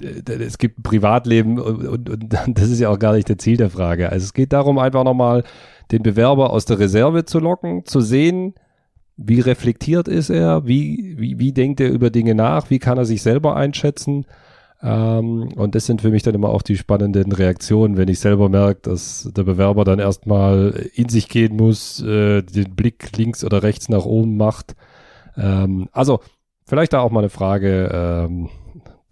[0.00, 3.70] es gibt Privatleben und, und, und das ist ja auch gar nicht das Ziel der
[3.70, 4.10] Frage.
[4.10, 5.44] Also es geht darum, einfach nochmal
[5.90, 8.54] den Bewerber aus der Reserve zu locken, zu sehen,
[9.16, 13.04] wie reflektiert ist er, wie, wie, wie denkt er über Dinge nach, wie kann er
[13.04, 14.26] sich selber einschätzen
[14.82, 18.48] ähm, und das sind für mich dann immer auch die spannenden Reaktionen, wenn ich selber
[18.48, 23.62] merke, dass der Bewerber dann erstmal in sich gehen muss, äh, den Blick links oder
[23.62, 24.76] rechts nach oben macht.
[25.36, 26.20] Ähm, also
[26.64, 28.48] vielleicht da auch mal eine Frage, ähm,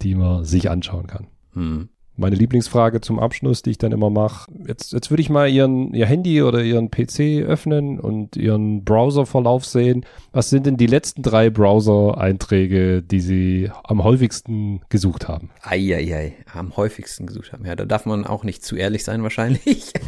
[0.01, 1.27] die man sich anschauen kann.
[1.53, 4.51] Hm meine Lieblingsfrage zum Abschluss, die ich dann immer mache.
[4.67, 9.65] Jetzt, jetzt würde ich mal ihren, ihr Handy oder ihren PC öffnen und ihren Browserverlauf
[9.65, 10.05] sehen.
[10.31, 15.51] Was sind denn die letzten drei Browser-Einträge, die Sie am häufigsten gesucht haben?
[15.61, 17.65] Eieiei, am häufigsten gesucht haben.
[17.65, 19.93] Ja, da darf man auch nicht zu ehrlich sein wahrscheinlich.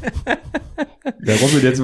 [1.24, 1.82] Ja, Robin, jetzt,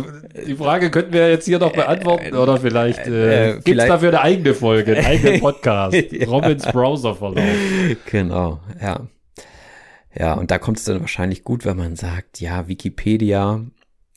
[0.48, 4.10] die Frage könnten wir jetzt hier noch beantworten oder vielleicht, äh, äh, gibt es dafür
[4.10, 5.98] eine eigene Folge, einen eigenen Podcast.
[6.28, 7.44] Robins Browserverlauf.
[8.06, 9.02] Genau, ja.
[10.18, 13.62] Ja, und da kommt es dann wahrscheinlich gut, wenn man sagt, ja, Wikipedia,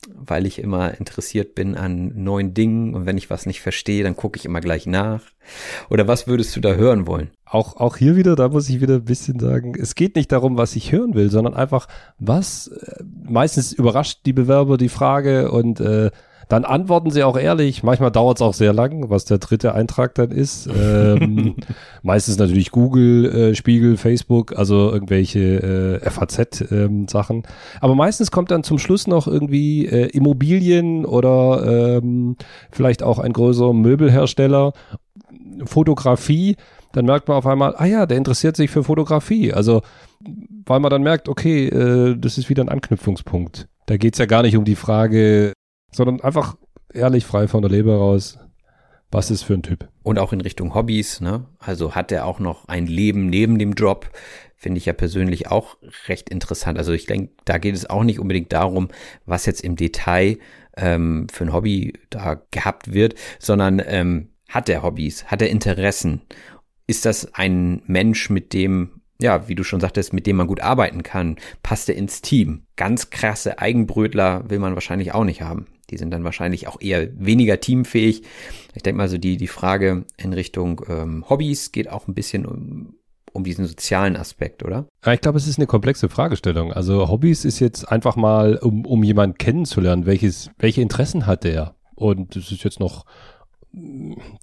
[0.07, 4.15] weil ich immer interessiert bin an neuen Dingen und wenn ich was nicht verstehe, dann
[4.15, 5.21] gucke ich immer gleich nach.
[5.89, 7.31] Oder was würdest du da hören wollen?
[7.45, 10.57] Auch, auch hier wieder, da muss ich wieder ein bisschen sagen, es geht nicht darum,
[10.57, 15.81] was ich hören will, sondern einfach, was, äh, meistens überrascht die Bewerber die Frage und
[15.81, 16.11] äh,
[16.49, 17.83] dann antworten sie auch ehrlich.
[17.83, 20.67] Manchmal dauert es auch sehr lang, was der dritte Eintrag dann ist.
[20.67, 21.55] Ähm,
[22.01, 27.35] meistens natürlich Google, äh, Spiegel, Facebook, also irgendwelche äh, FAZ-Sachen.
[27.37, 27.43] Ähm,
[27.81, 32.35] Aber meistens kommt dann zum Schluss noch irgendwie äh, Immobilien oder ähm,
[32.71, 34.73] vielleicht auch ein größerer Möbelhersteller,
[35.65, 36.55] Fotografie.
[36.93, 39.53] Dann merkt man auf einmal, ah ja, der interessiert sich für Fotografie.
[39.53, 39.83] Also
[40.65, 44.41] weil man dann merkt, okay, äh, das ist wieder ein Anknüpfungspunkt Da geht's ja gar
[44.41, 45.53] nicht um die Frage,
[45.91, 46.55] sondern einfach
[46.93, 48.39] ehrlich frei von der Leber raus.
[49.11, 49.87] Was ist für ein Typ?
[50.03, 51.45] Und auch in Richtung Hobbys, ne?
[51.57, 54.11] Also hat er auch noch ein Leben neben dem Job?
[54.55, 56.77] Finde ich ja persönlich auch recht interessant.
[56.77, 58.89] Also ich denke, da geht es auch nicht unbedingt darum,
[59.25, 60.37] was jetzt im Detail
[60.77, 65.25] ähm, für ein Hobby da gehabt wird, sondern ähm, hat er Hobbys?
[65.25, 66.21] Hat er Interessen?
[66.85, 70.59] Ist das ein Mensch, mit dem, ja, wie du schon sagtest, mit dem man gut
[70.59, 71.37] arbeiten kann?
[71.63, 72.65] Passt er ins Team?
[72.75, 75.67] Ganz krasse Eigenbrötler will man wahrscheinlich auch nicht haben.
[75.89, 78.23] Die sind dann wahrscheinlich auch eher weniger teamfähig.
[78.75, 82.45] Ich denke mal so, die, die Frage in Richtung ähm, Hobbys geht auch ein bisschen
[82.45, 82.95] um,
[83.33, 84.85] um diesen sozialen Aspekt, oder?
[85.05, 86.73] Ich glaube, es ist eine komplexe Fragestellung.
[86.73, 91.75] Also Hobbys ist jetzt einfach mal, um, um jemanden kennenzulernen, welches, welche Interessen hat der?
[91.95, 93.05] Und es ist jetzt noch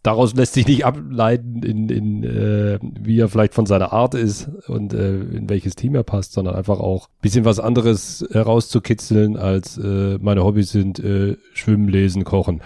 [0.02, 4.48] daraus lässt sich nicht ableiten, in, in äh, wie er vielleicht von seiner Art ist
[4.68, 9.78] und äh, in welches Team er passt, sondern einfach auch bisschen was anderes herauszukitzeln, als
[9.78, 12.62] äh, meine Hobbys sind äh, Schwimmen, Lesen, Kochen.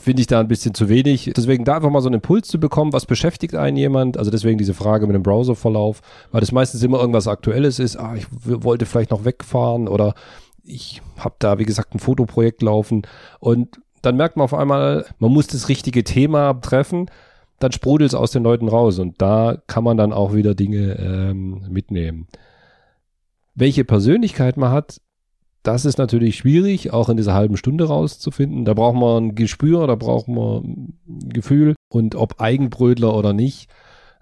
[0.00, 1.32] Finde ich da ein bisschen zu wenig.
[1.36, 4.16] Deswegen da einfach mal so einen Impuls zu bekommen, was beschäftigt einen jemand.
[4.16, 7.96] Also deswegen diese Frage mit dem Browserverlauf, weil das meistens immer irgendwas Aktuelles ist.
[7.96, 10.14] Ah, ich wollte vielleicht noch wegfahren oder
[10.62, 13.02] ich habe da, wie gesagt, ein Fotoprojekt laufen
[13.40, 17.10] und dann merkt man auf einmal, man muss das richtige Thema treffen,
[17.58, 20.98] dann sprudelt es aus den Leuten raus und da kann man dann auch wieder Dinge
[20.98, 22.26] ähm, mitnehmen.
[23.54, 25.02] Welche Persönlichkeit man hat,
[25.62, 28.64] das ist natürlich schwierig, auch in dieser halben Stunde rauszufinden.
[28.64, 33.68] Da braucht man ein Gespür, da braucht man ein Gefühl und ob Eigenbrötler oder nicht.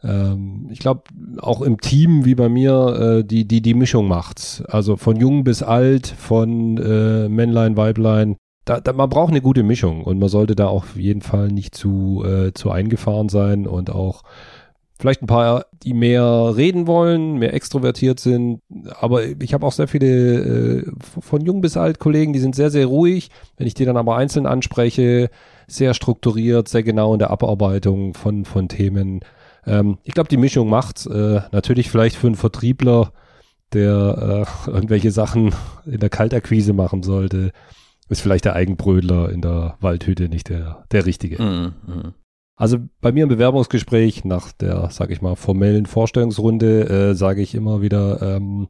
[0.03, 1.03] Ähm, ich glaube,
[1.38, 4.62] auch im Team wie bei mir, äh, die, die, die Mischung macht's.
[4.62, 9.62] Also von jung bis alt, von äh, Männlein, Weiblein, da, da, man braucht eine gute
[9.62, 13.90] Mischung und man sollte da auf jeden Fall nicht zu, äh, zu eingefahren sein und
[13.90, 14.22] auch
[14.98, 18.61] vielleicht ein paar, die mehr reden wollen, mehr extrovertiert sind.
[18.98, 22.70] Aber ich habe auch sehr viele äh, von jung bis alt Kollegen, die sind sehr,
[22.70, 23.31] sehr ruhig.
[23.57, 25.31] Wenn ich die dann aber einzeln anspreche,
[25.68, 29.20] sehr strukturiert, sehr genau in der Abarbeitung von, von Themen.
[29.64, 31.07] Ähm, ich glaube, die Mischung macht's.
[31.07, 33.12] Äh, natürlich vielleicht für einen Vertriebler,
[33.72, 37.52] der äh, irgendwelche Sachen in der Kaltakquise machen sollte
[38.09, 41.42] ist vielleicht der Eigenbrödler in der Waldhütte nicht der, der richtige.
[41.42, 42.14] Mhm, mh.
[42.59, 47.55] Also bei mir im Bewerbungsgespräch nach der, sag ich mal, formellen Vorstellungsrunde äh, sage ich
[47.55, 48.69] immer wieder, ähm,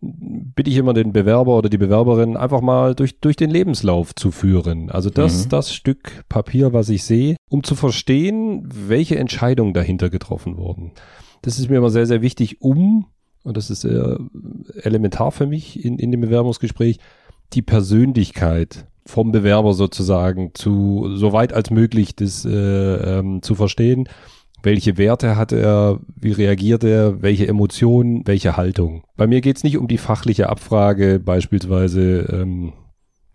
[0.00, 4.30] bitte ich immer den Bewerber oder die Bewerberin einfach mal durch, durch den Lebenslauf zu
[4.30, 4.90] führen.
[4.90, 5.48] Also das, mhm.
[5.48, 10.92] das Stück Papier, was ich sehe, um zu verstehen, welche Entscheidungen dahinter getroffen wurden.
[11.40, 13.06] Das ist mir immer sehr, sehr wichtig, um,
[13.44, 14.16] und das ist äh,
[14.82, 16.98] elementar für mich in, in dem Bewerbungsgespräch,
[17.52, 24.08] die Persönlichkeit vom Bewerber sozusagen zu so weit als möglich das äh, ähm, zu verstehen.
[24.62, 29.04] Welche Werte hat er, wie reagiert er, welche Emotionen, welche Haltung.
[29.16, 32.72] Bei mir geht es nicht um die fachliche Abfrage, beispielsweise ähm,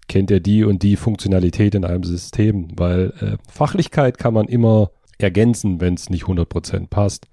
[0.10, 4.91] kennt er die und die Funktionalität in einem System, weil äh, Fachlichkeit kann man immer
[5.19, 7.28] ergänzen, wenn es nicht 100% passt.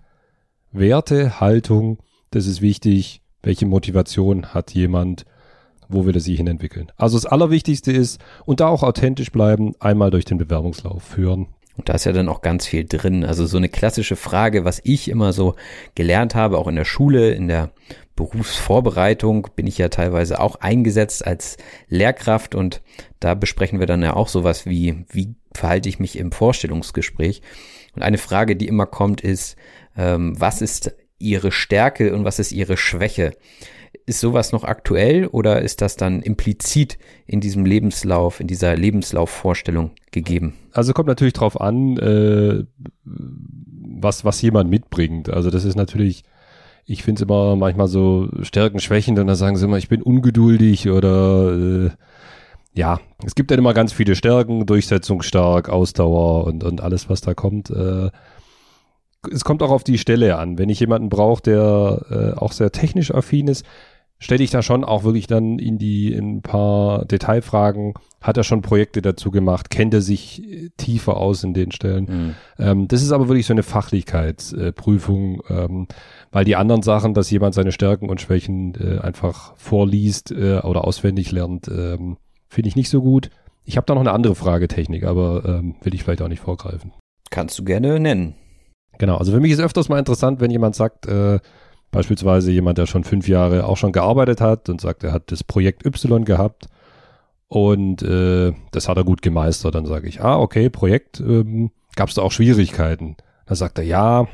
[0.70, 1.98] Werte, Haltung,
[2.30, 3.22] das ist wichtig.
[3.42, 5.24] Welche Motivation hat jemand?
[5.88, 6.92] Wo wir das hierhin entwickeln.
[6.96, 11.48] Also das Allerwichtigste ist, und da auch authentisch bleiben, einmal durch den Bewerbungslauf führen.
[11.76, 13.24] Und da ist ja dann auch ganz viel drin.
[13.24, 15.54] Also so eine klassische Frage, was ich immer so
[15.94, 17.70] gelernt habe, auch in der Schule, in der
[18.16, 21.56] Berufsvorbereitung bin ich ja teilweise auch eingesetzt als
[21.88, 22.82] Lehrkraft und
[23.20, 27.42] da besprechen wir dann ja auch sowas wie, wie verhalte ich mich im Vorstellungsgespräch?
[27.94, 29.56] Und eine Frage, die immer kommt, ist,
[29.96, 33.34] ähm, was ist Ihre Stärke und was ist Ihre Schwäche?
[34.08, 39.90] Ist sowas noch aktuell oder ist das dann implizit in diesem Lebenslauf, in dieser Lebenslaufvorstellung
[40.12, 40.54] gegeben?
[40.72, 42.64] Also kommt natürlich drauf an, äh,
[43.04, 45.28] was, was jemand mitbringt.
[45.28, 46.24] Also das ist natürlich,
[46.86, 50.88] ich finde es immer manchmal so Stärken, Schwächen, dann sagen sie immer, ich bin ungeduldig
[50.88, 51.90] oder äh,
[52.72, 57.34] ja, es gibt dann immer ganz viele Stärken, durchsetzungsstark, Ausdauer und, und alles, was da
[57.34, 57.68] kommt.
[57.68, 58.08] Äh,
[59.30, 60.56] es kommt auch auf die Stelle an.
[60.56, 63.66] Wenn ich jemanden brauche, der äh, auch sehr technisch affin ist,
[64.18, 67.94] stelle ich da schon auch wirklich dann in die in ein paar Detailfragen.
[68.20, 69.70] Hat er schon Projekte dazu gemacht?
[69.70, 72.04] Kennt er sich äh, tiefer aus in den Stellen?
[72.04, 72.34] Mhm.
[72.58, 75.86] Ähm, das ist aber wirklich so eine Fachlichkeitsprüfung, äh, ähm,
[76.32, 80.84] weil die anderen Sachen, dass jemand seine Stärken und Schwächen äh, einfach vorliest äh, oder
[80.84, 82.16] auswendig lernt, ähm,
[82.48, 83.30] finde ich nicht so gut.
[83.64, 86.92] Ich habe da noch eine andere Fragetechnik, aber ähm, will ich vielleicht auch nicht vorgreifen.
[87.30, 88.34] Kannst du gerne nennen.
[88.98, 91.38] Genau, also für mich ist öfters mal interessant, wenn jemand sagt, äh,
[91.90, 95.44] beispielsweise jemand, der schon fünf Jahre auch schon gearbeitet hat und sagt, er hat das
[95.44, 96.66] Projekt Y gehabt
[97.48, 102.08] und äh, das hat er gut gemeistert, dann sage ich, ah, okay, Projekt, ähm, gab
[102.08, 103.16] es da auch Schwierigkeiten?
[103.46, 104.28] Dann sagt er, ja,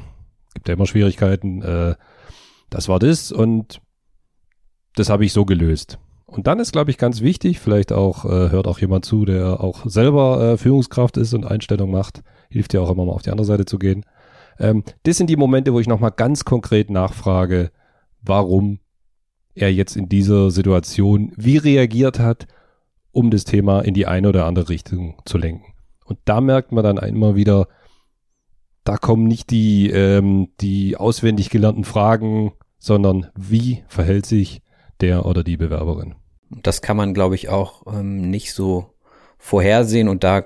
[0.54, 1.94] gibt ja immer Schwierigkeiten, äh,
[2.70, 3.80] das war das und
[4.96, 5.98] das habe ich so gelöst.
[6.26, 9.60] Und dann ist, glaube ich, ganz wichtig, vielleicht auch, äh, hört auch jemand zu, der
[9.60, 13.30] auch selber äh, Führungskraft ist und Einstellung macht, hilft ja auch immer mal auf die
[13.30, 14.04] andere Seite zu gehen.
[14.58, 17.70] Ähm, das sind die Momente, wo ich nochmal ganz konkret nachfrage,
[18.22, 18.78] warum
[19.54, 22.46] er jetzt in dieser Situation wie reagiert hat,
[23.12, 25.72] um das Thema in die eine oder andere Richtung zu lenken.
[26.04, 27.68] Und da merkt man dann immer wieder,
[28.82, 34.60] da kommen nicht die, ähm, die auswendig gelernten Fragen, sondern wie verhält sich
[35.00, 36.16] der oder die Bewerberin.
[36.50, 38.90] Das kann man, glaube ich, auch ähm, nicht so
[39.38, 40.44] vorhersehen und da,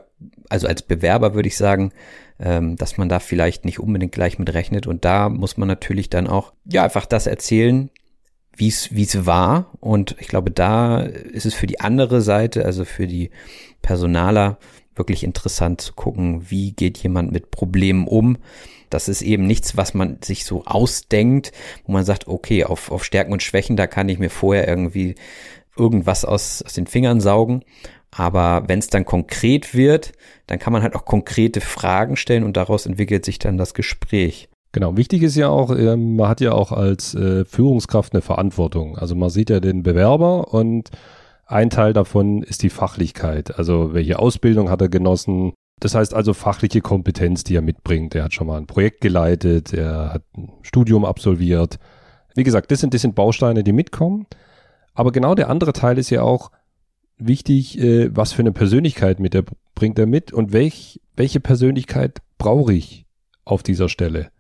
[0.49, 1.93] also als Bewerber würde ich sagen,
[2.41, 6.11] ähm, dass man da vielleicht nicht unbedingt gleich mit rechnet und da muss man natürlich
[6.11, 7.91] dann auch, ja, einfach das erzählen,
[8.57, 12.65] wie es wie es war und ich glaube, da ist es für die andere Seite,
[12.65, 13.31] also für die
[13.83, 14.59] Personaler
[14.99, 18.37] wirklich interessant zu gucken, wie geht jemand mit Problemen um.
[18.91, 21.53] Das ist eben nichts, was man sich so ausdenkt,
[21.87, 25.15] wo man sagt, okay, auf, auf Stärken und Schwächen, da kann ich mir vorher irgendwie
[25.77, 27.65] irgendwas aus, aus den Fingern saugen.
[28.11, 30.13] Aber wenn es dann konkret wird,
[30.47, 34.49] dann kann man halt auch konkrete Fragen stellen und daraus entwickelt sich dann das Gespräch.
[34.73, 38.99] Genau, wichtig ist ja auch, äh, man hat ja auch als äh, Führungskraft eine Verantwortung.
[38.99, 40.91] Also man sieht ja den Bewerber und
[41.47, 43.59] ein Teil davon ist die Fachlichkeit.
[43.59, 45.53] Also welche Ausbildung hat er genossen?
[45.81, 48.15] Das heißt also fachliche Kompetenz, die er mitbringt.
[48.15, 51.79] Er hat schon mal ein Projekt geleitet, er hat ein Studium absolviert.
[52.35, 54.27] Wie gesagt, das sind, das sind Bausteine, die mitkommen.
[54.95, 56.51] Aber genau der andere Teil ist ja auch
[57.19, 62.19] wichtig, äh, was für eine Persönlichkeit mit er, bringt er mit und welch, welche Persönlichkeit
[62.39, 63.07] brauche ich
[63.45, 64.31] auf dieser Stelle.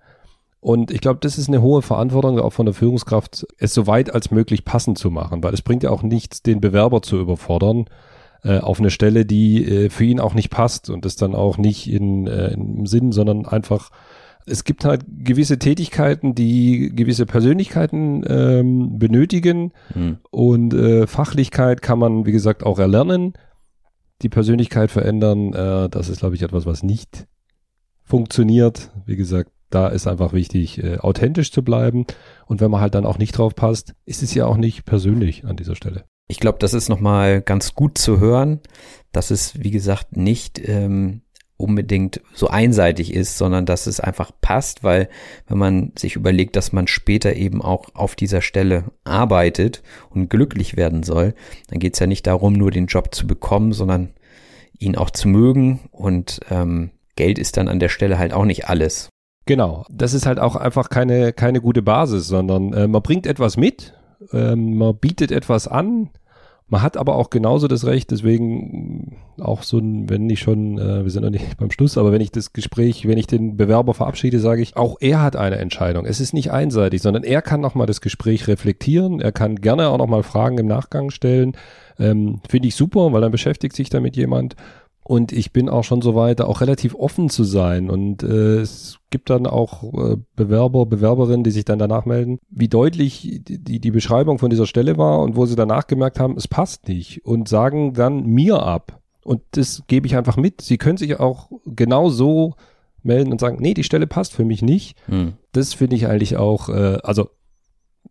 [0.61, 4.12] Und ich glaube, das ist eine hohe Verantwortung auch von der Führungskraft, es so weit
[4.12, 7.87] als möglich passend zu machen, weil es bringt ja auch nichts, den Bewerber zu überfordern
[8.43, 11.59] äh, auf eine Stelle, die äh, für ihn auch nicht passt und das dann auch
[11.59, 13.91] nicht in, äh, im Sinn, sondern einfach
[14.48, 20.18] es gibt halt gewisse Tätigkeiten, die gewisse Persönlichkeiten ähm, benötigen hm.
[20.30, 23.34] und äh, Fachlichkeit kann man, wie gesagt, auch erlernen.
[24.22, 27.26] Die Persönlichkeit verändern, äh, das ist, glaube ich, etwas, was nicht
[28.02, 28.90] funktioniert.
[29.06, 32.06] Wie gesagt, da ist einfach wichtig, äh, authentisch zu bleiben.
[32.46, 35.44] Und wenn man halt dann auch nicht drauf passt, ist es ja auch nicht persönlich
[35.44, 36.04] an dieser Stelle.
[36.26, 38.61] Ich glaube, das ist nochmal ganz gut zu hören,
[39.12, 41.22] dass es, wie gesagt, nicht ähm,
[41.59, 45.09] unbedingt so einseitig ist, sondern dass es einfach passt, weil
[45.49, 50.77] wenn man sich überlegt, dass man später eben auch auf dieser Stelle arbeitet und glücklich
[50.77, 51.35] werden soll,
[51.68, 54.11] dann geht es ja nicht darum, nur den Job zu bekommen, sondern
[54.79, 58.68] ihn auch zu mögen und ähm, Geld ist dann an der Stelle halt auch nicht
[58.68, 59.09] alles.
[59.44, 63.57] Genau, das ist halt auch einfach keine, keine gute Basis, sondern äh, man bringt etwas
[63.57, 63.94] mit,
[64.33, 66.11] äh, man bietet etwas an,
[66.68, 71.02] man hat aber auch genauso das Recht, deswegen auch so ein, wenn ich schon, äh,
[71.02, 73.94] wir sind noch nicht beim Schluss, aber wenn ich das Gespräch, wenn ich den Bewerber
[73.94, 76.04] verabschiede, sage ich, auch er hat eine Entscheidung.
[76.04, 79.98] Es ist nicht einseitig, sondern er kann nochmal das Gespräch reflektieren, er kann gerne auch
[79.98, 81.57] nochmal Fragen im Nachgang stellen.
[81.98, 84.54] Ähm, Finde ich super, weil dann beschäftigt sich damit jemand.
[85.09, 87.88] Und ich bin auch schon so weit, auch relativ offen zu sein.
[87.88, 92.68] Und äh, es gibt dann auch äh, Bewerber, Bewerberinnen, die sich dann danach melden, wie
[92.68, 96.47] deutlich die, die Beschreibung von dieser Stelle war und wo sie danach gemerkt haben, es
[96.47, 99.01] passt nicht und sagen dann mir ab.
[99.25, 100.61] Und das gebe ich einfach mit.
[100.61, 102.57] Sie können sich auch genau so
[103.03, 104.99] melden und sagen, nee, die Stelle passt für mich nicht.
[105.07, 105.33] Hm.
[105.53, 107.31] Das finde ich eigentlich auch, äh, also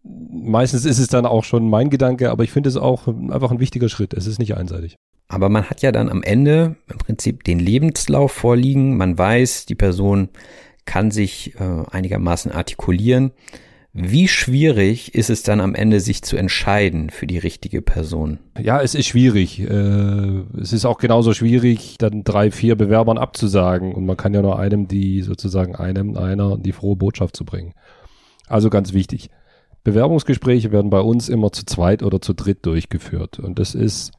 [0.01, 3.59] meistens ist es dann auch schon mein Gedanke, aber ich finde es auch einfach ein
[3.59, 4.15] wichtiger Schritt.
[4.15, 4.95] Es ist nicht einseitig.
[5.27, 8.97] Aber man hat ja dann am Ende im Prinzip den Lebenslauf vorliegen.
[8.97, 10.29] Man weiß, die Person
[10.85, 13.31] kann sich äh, einigermaßen artikulieren.
[13.99, 18.37] Wie schwierig ist es dann am Ende, sich zu entscheiden für die richtige Person?
[18.61, 19.59] Ja, es ist schwierig.
[19.59, 23.93] Äh, es ist auch genauso schwierig, dann drei, vier Bewerbern abzusagen.
[23.93, 27.73] Und man kann ja nur einem die sozusagen einem, einer die frohe Botschaft zu bringen.
[28.47, 29.29] Also ganz wichtig.
[29.83, 33.39] Bewerbungsgespräche werden bei uns immer zu zweit oder zu dritt durchgeführt.
[33.39, 34.11] Und das ist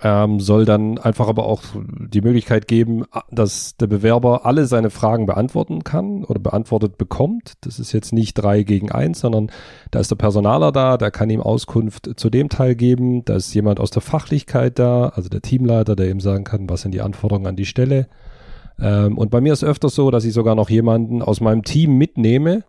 [0.00, 5.26] ähm, soll dann einfach aber auch die Möglichkeit geben, dass der Bewerber alle seine Fragen
[5.26, 7.54] beantworten kann oder beantwortet bekommt.
[7.60, 9.50] Das ist jetzt nicht drei gegen eins, sondern
[9.90, 13.24] da ist der Personaler da, der kann ihm Auskunft zu dem Teil geben.
[13.26, 16.82] Da ist jemand aus der Fachlichkeit da, also der Teamleiter, der ihm sagen kann, was
[16.82, 18.08] sind die Anforderungen an die Stelle.
[18.80, 21.98] Ähm, und bei mir ist öfters so, dass ich sogar noch jemanden aus meinem Team
[21.98, 22.64] mitnehme,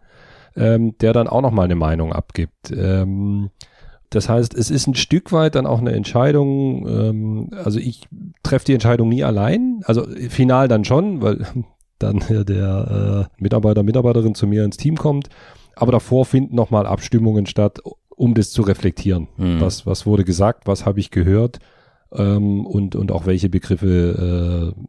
[0.58, 2.72] ähm, der dann auch noch mal eine Meinung abgibt.
[2.72, 3.50] Ähm,
[4.14, 8.08] das heißt, es ist ein Stück weit dann auch eine Entscheidung, ähm, also ich
[8.44, 11.46] treffe die Entscheidung nie allein, also final dann schon, weil
[12.00, 15.30] dann der äh, Mitarbeiter, Mitarbeiterin zu mir ins Team kommt,
[15.76, 17.80] aber davor finden nochmal Abstimmungen statt,
[18.10, 19.28] um das zu reflektieren.
[19.38, 19.62] Mhm.
[19.62, 21.60] Was, was wurde gesagt, was habe ich gehört
[22.14, 24.84] ähm, und, und auch welche Begriffe äh,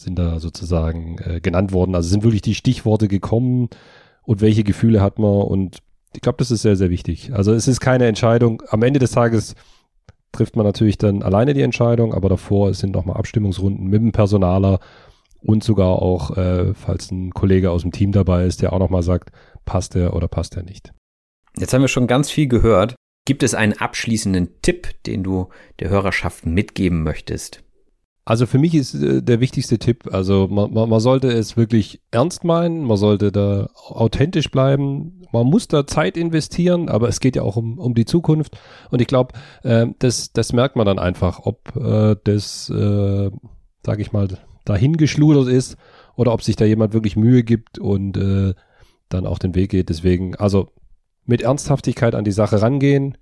[0.00, 1.94] sind da sozusagen äh, genannt worden.
[1.94, 3.68] Also sind wirklich die Stichworte gekommen
[4.22, 5.78] und welche Gefühle hat man und
[6.12, 7.32] ich glaube, das ist sehr, sehr wichtig.
[7.32, 8.62] Also es ist keine Entscheidung.
[8.68, 9.54] Am Ende des Tages
[10.32, 14.80] trifft man natürlich dann alleine die Entscheidung, aber davor sind nochmal Abstimmungsrunden mit dem Personaler
[15.42, 19.02] und sogar auch, äh, falls ein Kollege aus dem Team dabei ist, der auch nochmal
[19.02, 19.30] sagt,
[19.64, 20.92] passt er oder passt er nicht.
[21.56, 22.94] Jetzt haben wir schon ganz viel gehört.
[23.26, 25.48] Gibt es einen abschließenden Tipp, den du
[25.78, 27.62] der Hörerschaft mitgeben möchtest?
[28.24, 32.00] Also für mich ist äh, der wichtigste Tipp, also man, man, man sollte es wirklich
[32.10, 37.36] ernst meinen, man sollte da authentisch bleiben, man muss da Zeit investieren, aber es geht
[37.36, 38.58] ja auch um, um die Zukunft.
[38.90, 43.30] Und ich glaube, äh, das, das merkt man dann einfach, ob äh, das, äh,
[43.84, 44.28] sage ich mal,
[44.64, 45.76] dahingeschludert ist
[46.16, 48.54] oder ob sich da jemand wirklich Mühe gibt und äh,
[49.08, 49.88] dann auch den Weg geht.
[49.88, 50.68] Deswegen, also
[51.24, 53.16] mit Ernsthaftigkeit an die Sache rangehen,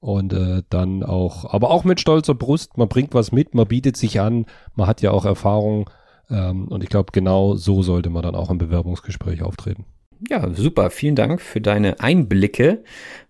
[0.00, 3.96] und äh, dann auch, aber auch mit stolzer Brust, man bringt was mit, man bietet
[3.96, 5.88] sich an, man hat ja auch Erfahrung
[6.30, 9.84] ähm, und ich glaube, genau so sollte man dann auch im Bewerbungsgespräch auftreten.
[10.28, 10.90] Ja, super.
[10.90, 12.84] Vielen Dank für deine Einblicke.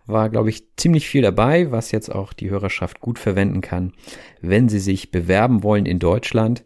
[0.07, 3.93] War, glaube ich, ziemlich viel dabei, was jetzt auch die Hörerschaft gut verwenden kann,
[4.41, 6.65] wenn sie sich bewerben wollen in Deutschland.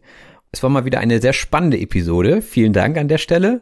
[0.51, 2.41] Es war mal wieder eine sehr spannende Episode.
[2.41, 3.61] Vielen Dank an der Stelle.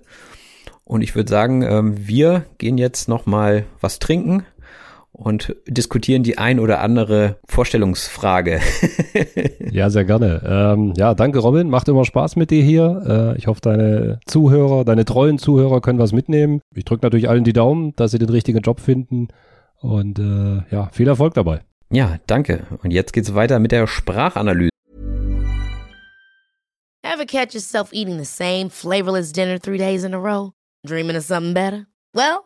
[0.86, 4.46] Und ich würde sagen, ähm, wir gehen jetzt noch mal was trinken
[5.14, 8.60] und diskutieren die ein oder andere Vorstellungsfrage.
[9.72, 10.42] ja, sehr gerne.
[10.46, 13.34] Ähm, ja, danke Robin, macht immer Spaß mit dir hier.
[13.36, 16.62] Äh, ich hoffe, deine Zuhörer, deine treuen Zuhörer können was mitnehmen.
[16.76, 19.28] Ich drücke natürlich allen die Daumen, dass sie den richtigen Job finden
[19.80, 21.62] und äh, ja, viel Erfolg dabei.
[21.92, 22.66] Ja, danke.
[22.82, 24.70] Und jetzt geht's weiter mit der Sprachanalyse.
[27.04, 30.54] Ever catch yourself eating the same flavorless dinner three days in a row?
[30.86, 31.86] Dreaming of something better?
[32.16, 32.46] Well,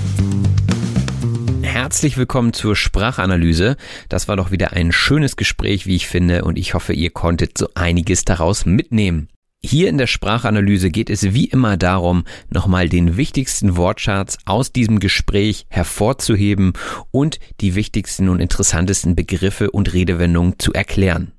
[1.81, 3.75] Herzlich willkommen zur Sprachanalyse.
[4.07, 7.57] Das war doch wieder ein schönes Gespräch, wie ich finde, und ich hoffe, ihr konntet
[7.57, 9.29] so einiges daraus mitnehmen.
[9.63, 14.99] Hier in der Sprachanalyse geht es wie immer darum, nochmal den wichtigsten Wortschatz aus diesem
[14.99, 16.73] Gespräch hervorzuheben
[17.09, 21.31] und die wichtigsten und interessantesten Begriffe und Redewendungen zu erklären.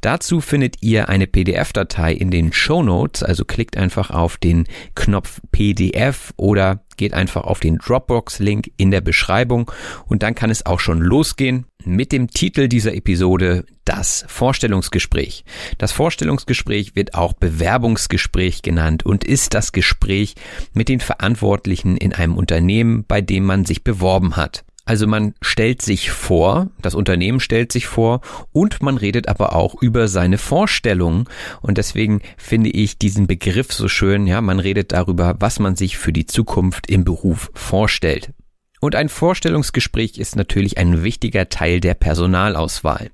[0.00, 5.40] Dazu findet ihr eine PDF-Datei in den Show Notes, also klickt einfach auf den Knopf
[5.50, 9.70] PDF oder geht einfach auf den Dropbox-Link in der Beschreibung
[10.06, 15.44] und dann kann es auch schon losgehen mit dem Titel dieser Episode Das Vorstellungsgespräch.
[15.78, 20.34] Das Vorstellungsgespräch wird auch Bewerbungsgespräch genannt und ist das Gespräch
[20.74, 24.64] mit den Verantwortlichen in einem Unternehmen, bei dem man sich beworben hat.
[24.88, 28.22] Also man stellt sich vor, das Unternehmen stellt sich vor
[28.52, 31.26] und man redet aber auch über seine Vorstellungen
[31.60, 35.98] und deswegen finde ich diesen Begriff so schön, ja, man redet darüber, was man sich
[35.98, 38.32] für die Zukunft im Beruf vorstellt.
[38.80, 43.10] Und ein Vorstellungsgespräch ist natürlich ein wichtiger Teil der Personalauswahl.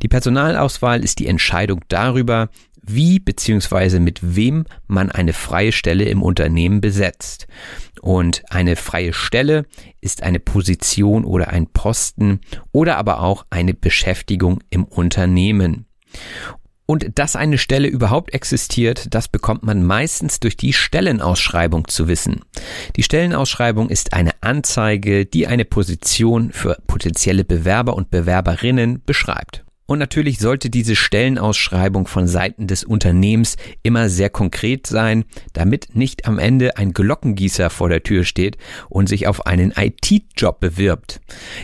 [0.00, 2.48] Die Personalauswahl ist die Entscheidung darüber,
[2.88, 4.00] wie bzw.
[4.00, 7.46] mit wem man eine freie Stelle im Unternehmen besetzt.
[8.00, 9.66] Und eine freie Stelle
[10.00, 12.40] ist eine Position oder ein Posten
[12.72, 15.86] oder aber auch eine Beschäftigung im Unternehmen.
[16.90, 22.40] Und dass eine Stelle überhaupt existiert, das bekommt man meistens durch die Stellenausschreibung zu wissen.
[22.96, 29.66] Die Stellenausschreibung ist eine Anzeige, die eine Position für potenzielle Bewerber und Bewerberinnen beschreibt.
[29.88, 35.24] Und natürlich sollte diese Stellenausschreibung von Seiten des Unternehmens immer sehr konkret sein,
[35.54, 38.58] damit nicht am Ende ein Glockengießer vor der Tür steht
[38.90, 41.22] und sich auf einen IT-Job bewirbt.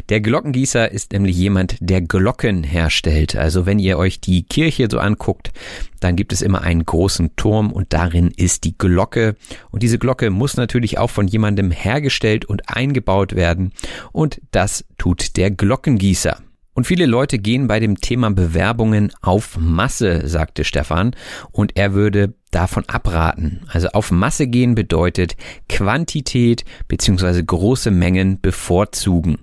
[0.09, 3.37] Der Glockengießer ist nämlich jemand, der Glocken herstellt.
[3.37, 5.53] Also wenn ihr euch die Kirche so anguckt,
[6.01, 9.37] dann gibt es immer einen großen Turm und darin ist die Glocke.
[9.71, 13.73] Und diese Glocke muss natürlich auch von jemandem hergestellt und eingebaut werden.
[14.13, 16.39] Und das tut der Glockengießer.
[16.75, 21.15] Und viele Leute gehen bei dem Thema Bewerbungen auf Masse, sagte Stefan,
[21.53, 23.63] und er würde davon abraten.
[23.69, 25.37] Also auf Masse gehen bedeutet
[25.69, 29.39] Quantität beziehungsweise große Mengen bevorzugen.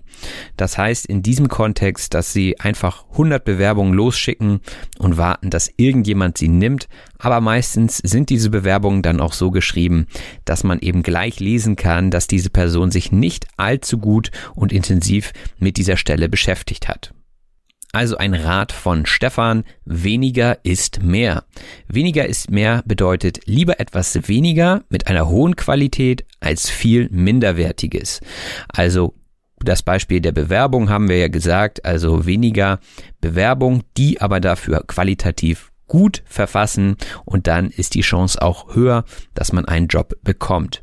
[0.56, 4.60] Das heißt in diesem Kontext, dass sie einfach 100 Bewerbungen losschicken
[5.00, 6.88] und warten, dass irgendjemand sie nimmt.
[7.18, 10.08] Aber meistens sind diese Bewerbungen dann auch so geschrieben,
[10.46, 15.34] dass man eben gleich lesen kann, dass diese Person sich nicht allzu gut und intensiv
[15.60, 17.14] mit dieser Stelle beschäftigt hat.
[17.94, 21.44] Also ein Rat von Stefan, weniger ist mehr.
[21.88, 28.22] Weniger ist mehr bedeutet lieber etwas weniger mit einer hohen Qualität als viel minderwertiges.
[28.70, 29.16] Also
[29.64, 32.80] Das Beispiel der Bewerbung haben wir ja gesagt, also weniger
[33.20, 39.04] Bewerbung, die aber dafür qualitativ gut verfassen und dann ist die Chance auch höher,
[39.36, 40.82] dass man einen Job bekommt.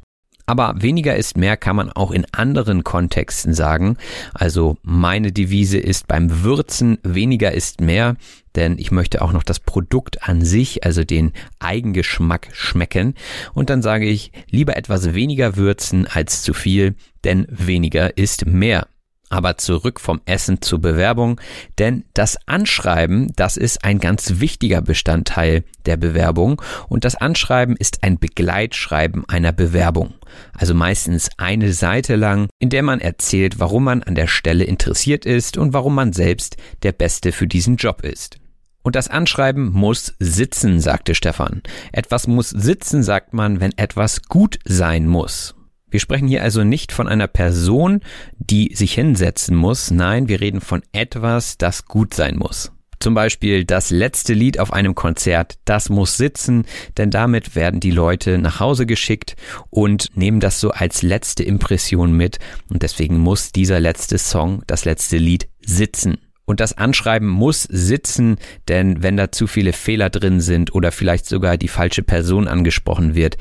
[0.49, 3.99] Aber weniger ist mehr kann man auch in anderen Kontexten sagen.
[4.32, 8.16] Also meine Devise ist beim Würzen weniger ist mehr,
[8.57, 13.12] denn ich möchte auch noch das Produkt an sich, also den Eigengeschmack schmecken.
[13.53, 16.94] Und dann sage ich lieber etwas weniger würzen als zu viel,
[17.24, 18.88] denn weniger ist mehr.
[19.30, 21.40] Aber zurück vom Essen zur Bewerbung,
[21.78, 28.02] denn das Anschreiben, das ist ein ganz wichtiger Bestandteil der Bewerbung und das Anschreiben ist
[28.02, 30.14] ein Begleitschreiben einer Bewerbung.
[30.54, 35.26] Also meistens eine Seite lang, in der man erzählt, warum man an der Stelle interessiert
[35.26, 38.38] ist und warum man selbst der Beste für diesen Job ist.
[38.82, 41.62] Und das Anschreiben muss sitzen, sagte Stefan.
[41.92, 45.54] Etwas muss sitzen, sagt man, wenn etwas gut sein muss.
[45.91, 48.01] Wir sprechen hier also nicht von einer Person,
[48.39, 52.72] die sich hinsetzen muss, nein, wir reden von etwas, das gut sein muss.
[53.01, 56.64] Zum Beispiel das letzte Lied auf einem Konzert, das muss sitzen,
[56.97, 59.36] denn damit werden die Leute nach Hause geschickt
[59.70, 64.84] und nehmen das so als letzte Impression mit und deswegen muss dieser letzte Song, das
[64.84, 66.18] letzte Lied sitzen.
[66.45, 68.36] Und das Anschreiben muss sitzen,
[68.68, 73.14] denn wenn da zu viele Fehler drin sind oder vielleicht sogar die falsche Person angesprochen
[73.14, 73.36] wird,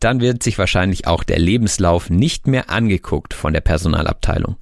[0.00, 4.56] dann wird sich wahrscheinlich auch der Lebenslauf nicht mehr angeguckt von der Personalabteilung.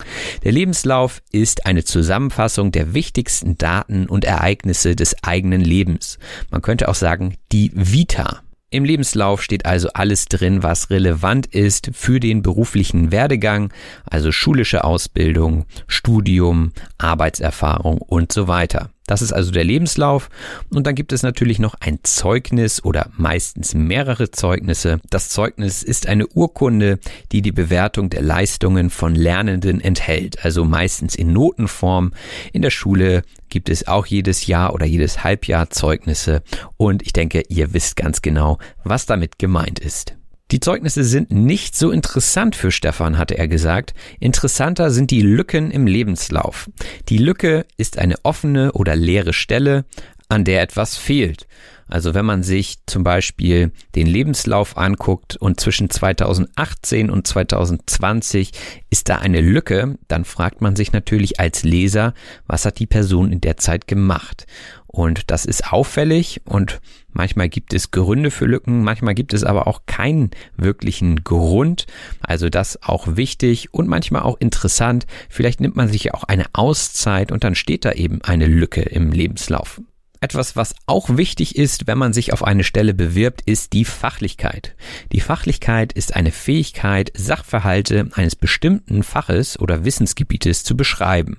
[0.44, 6.18] Der Lebenslauf ist eine Zusammenfassung der wichtigsten Daten und Ereignisse des eigenen Lebens.
[6.50, 8.42] Man könnte auch sagen, die Vita.
[8.70, 13.72] Im Lebenslauf steht also alles drin, was relevant ist für den beruflichen Werdegang,
[14.04, 18.90] also schulische Ausbildung, Studium, Arbeitserfahrung und so weiter.
[19.08, 20.28] Das ist also der Lebenslauf.
[20.70, 25.00] Und dann gibt es natürlich noch ein Zeugnis oder meistens mehrere Zeugnisse.
[25.10, 27.00] Das Zeugnis ist eine Urkunde,
[27.32, 32.12] die die Bewertung der Leistungen von Lernenden enthält, also meistens in Notenform.
[32.52, 36.42] In der Schule gibt es auch jedes Jahr oder jedes Halbjahr Zeugnisse.
[36.76, 40.17] Und ich denke, ihr wisst ganz genau, was damit gemeint ist.
[40.50, 43.92] Die Zeugnisse sind nicht so interessant für Stefan, hatte er gesagt.
[44.18, 46.70] Interessanter sind die Lücken im Lebenslauf.
[47.10, 49.84] Die Lücke ist eine offene oder leere Stelle,
[50.30, 51.46] an der etwas fehlt.
[51.86, 58.52] Also wenn man sich zum Beispiel den Lebenslauf anguckt und zwischen 2018 und 2020
[58.90, 62.12] ist da eine Lücke, dann fragt man sich natürlich als Leser,
[62.46, 64.46] was hat die Person in der Zeit gemacht?
[64.90, 66.80] Und das ist auffällig und
[67.12, 71.86] manchmal gibt es Gründe für Lücken, manchmal gibt es aber auch keinen wirklichen Grund.
[72.20, 75.06] Also das auch wichtig und manchmal auch interessant.
[75.28, 78.80] Vielleicht nimmt man sich ja auch eine Auszeit und dann steht da eben eine Lücke
[78.80, 79.80] im Lebenslauf.
[80.20, 84.74] Etwas, was auch wichtig ist, wenn man sich auf eine Stelle bewirbt, ist die Fachlichkeit.
[85.12, 91.38] Die Fachlichkeit ist eine Fähigkeit, Sachverhalte eines bestimmten Faches oder Wissensgebietes zu beschreiben.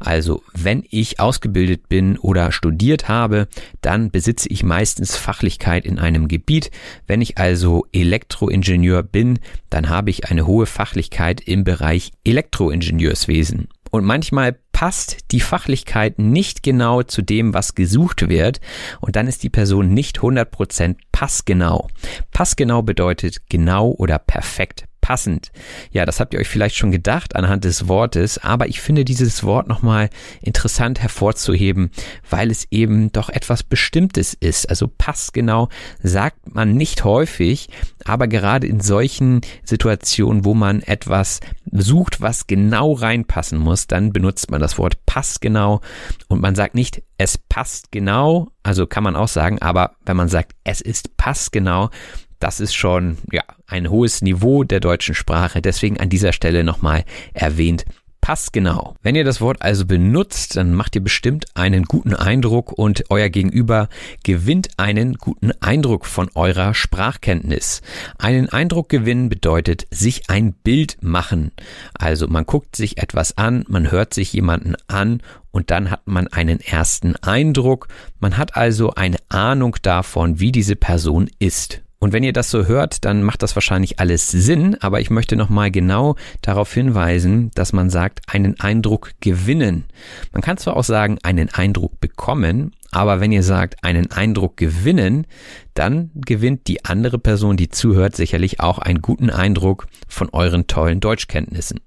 [0.00, 3.46] Also, wenn ich ausgebildet bin oder studiert habe,
[3.80, 6.72] dann besitze ich meistens Fachlichkeit in einem Gebiet.
[7.06, 9.38] Wenn ich also Elektroingenieur bin,
[9.68, 13.68] dann habe ich eine hohe Fachlichkeit im Bereich Elektroingenieurswesen.
[13.90, 18.62] Und manchmal passt die Fachlichkeit nicht genau zu dem, was gesucht wird.
[18.98, 21.88] Und dann ist die Person nicht 100% passgenau.
[22.32, 25.50] Passgenau bedeutet genau oder perfekt passend.
[25.90, 29.42] Ja, das habt ihr euch vielleicht schon gedacht anhand des Wortes, aber ich finde dieses
[29.42, 30.08] Wort nochmal
[30.40, 31.90] interessant hervorzuheben,
[32.28, 34.70] weil es eben doch etwas Bestimmtes ist.
[34.70, 35.68] Also passgenau
[36.00, 37.70] sagt man nicht häufig,
[38.04, 41.40] aber gerade in solchen Situationen, wo man etwas
[41.72, 45.80] sucht, was genau reinpassen muss, dann benutzt man das Wort passgenau
[46.28, 50.28] und man sagt nicht, es passt genau, also kann man auch sagen, aber wenn man
[50.28, 51.90] sagt, es ist passgenau,
[52.38, 55.62] das ist schon ja ein hohes Niveau der deutschen Sprache.
[55.62, 57.84] Deswegen an dieser Stelle nochmal erwähnt.
[58.20, 58.94] Passgenau.
[59.02, 63.28] Wenn ihr das Wort also benutzt, dann macht ihr bestimmt einen guten Eindruck und euer
[63.28, 63.88] Gegenüber
[64.24, 67.82] gewinnt einen guten Eindruck von eurer Sprachkenntnis.
[68.18, 71.52] Einen Eindruck gewinnen bedeutet sich ein Bild machen.
[71.94, 76.28] Also man guckt sich etwas an, man hört sich jemanden an und dann hat man
[76.28, 77.88] einen ersten Eindruck.
[78.20, 81.82] Man hat also eine Ahnung davon, wie diese Person ist.
[82.02, 85.36] Und wenn ihr das so hört, dann macht das wahrscheinlich alles Sinn, aber ich möchte
[85.36, 89.84] nochmal genau darauf hinweisen, dass man sagt, einen Eindruck gewinnen.
[90.32, 95.26] Man kann zwar auch sagen, einen Eindruck bekommen, aber wenn ihr sagt, einen Eindruck gewinnen,
[95.74, 101.00] dann gewinnt die andere Person, die zuhört, sicherlich auch einen guten Eindruck von euren tollen
[101.00, 101.80] Deutschkenntnissen.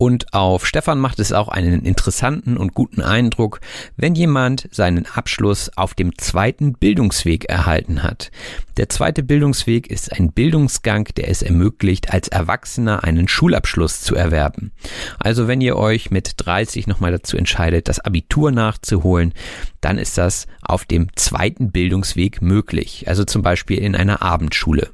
[0.00, 3.60] Und auf Stefan macht es auch einen interessanten und guten Eindruck,
[3.98, 8.30] wenn jemand seinen Abschluss auf dem zweiten Bildungsweg erhalten hat.
[8.78, 14.72] Der zweite Bildungsweg ist ein Bildungsgang, der es ermöglicht, als Erwachsener einen Schulabschluss zu erwerben.
[15.18, 19.34] Also wenn ihr euch mit 30 nochmal dazu entscheidet, das Abitur nachzuholen,
[19.82, 23.04] dann ist das auf dem zweiten Bildungsweg möglich.
[23.06, 24.88] Also zum Beispiel in einer Abendschule.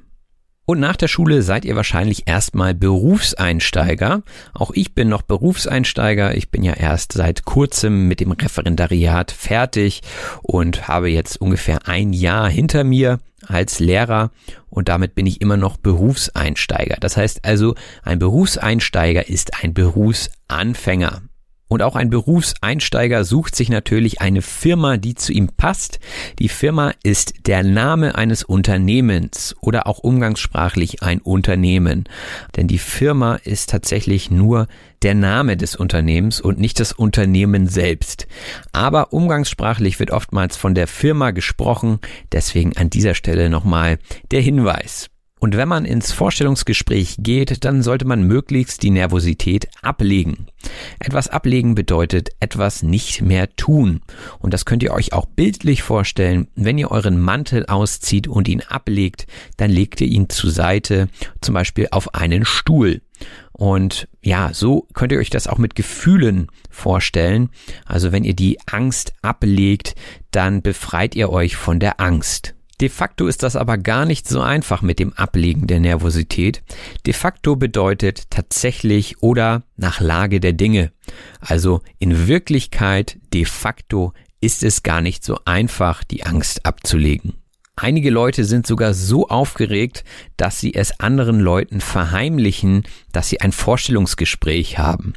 [0.67, 4.23] Und nach der Schule seid ihr wahrscheinlich erstmal Berufseinsteiger.
[4.53, 6.35] Auch ich bin noch Berufseinsteiger.
[6.37, 10.03] Ich bin ja erst seit kurzem mit dem Referendariat fertig
[10.43, 14.33] und habe jetzt ungefähr ein Jahr hinter mir als Lehrer
[14.69, 16.97] und damit bin ich immer noch Berufseinsteiger.
[16.99, 21.23] Das heißt also, ein Berufseinsteiger ist ein Berufsanfänger.
[21.69, 25.99] Und auch ein Berufseinsteiger sucht sich natürlich eine Firma, die zu ihm passt.
[26.39, 32.05] Die Firma ist der Name eines Unternehmens oder auch umgangssprachlich ein Unternehmen.
[32.55, 34.69] Denn die Firma ist tatsächlich nur
[35.03, 38.29] der Name des Unternehmens und nicht das Unternehmen selbst.
[38.73, 41.99] Aber umgangssprachlich wird oftmals von der Firma gesprochen.
[42.31, 43.99] Deswegen an dieser Stelle nochmal
[44.31, 45.11] der Hinweis.
[45.39, 50.47] Und wenn man ins Vorstellungsgespräch geht, dann sollte man möglichst die Nervosität ablegen.
[50.99, 54.01] Etwas ablegen bedeutet etwas nicht mehr tun.
[54.39, 56.49] Und das könnt ihr euch auch bildlich vorstellen.
[56.55, 59.27] Wenn ihr euren Mantel auszieht und ihn ablegt,
[59.59, 61.09] dann legt ihr ihn zur Seite,
[61.43, 63.03] zum Beispiel auf einen Stuhl.
[63.53, 67.51] Und ja, so könnt ihr euch das auch mit Gefühlen vorstellen.
[67.85, 69.97] Also wenn ihr die Angst ablegt,
[70.31, 72.56] dann befreit ihr euch von der Angst.
[72.81, 76.63] De facto ist das aber gar nicht so einfach mit dem Ablegen der Nervosität.
[77.07, 80.93] De facto bedeutet tatsächlich oder nach Lage der Dinge.
[81.41, 87.35] Also in Wirklichkeit de facto ist es gar nicht so einfach, die Angst abzulegen.
[87.79, 90.03] Einige Leute sind sogar so aufgeregt,
[90.39, 95.13] dass sie es anderen Leuten verheimlichen, dass sie ein Vorstellungsgespräch haben.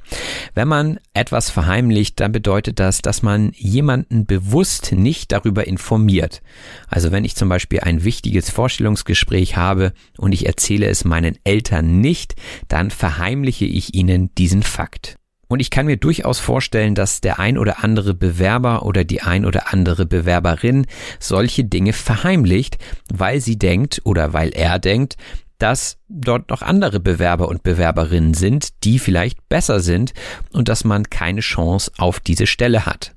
[0.55, 6.41] Wenn man etwas verheimlicht, dann bedeutet das, dass man jemanden bewusst nicht darüber informiert.
[6.89, 12.01] Also wenn ich zum Beispiel ein wichtiges Vorstellungsgespräch habe und ich erzähle es meinen Eltern
[12.01, 12.35] nicht,
[12.67, 15.18] dann verheimliche ich ihnen diesen Fakt.
[15.51, 19.45] Und ich kann mir durchaus vorstellen, dass der ein oder andere Bewerber oder die ein
[19.45, 20.85] oder andere Bewerberin
[21.19, 22.77] solche Dinge verheimlicht,
[23.11, 25.17] weil sie denkt oder weil er denkt,
[25.57, 30.13] dass dort noch andere Bewerber und Bewerberinnen sind, die vielleicht besser sind
[30.53, 33.15] und dass man keine Chance auf diese Stelle hat.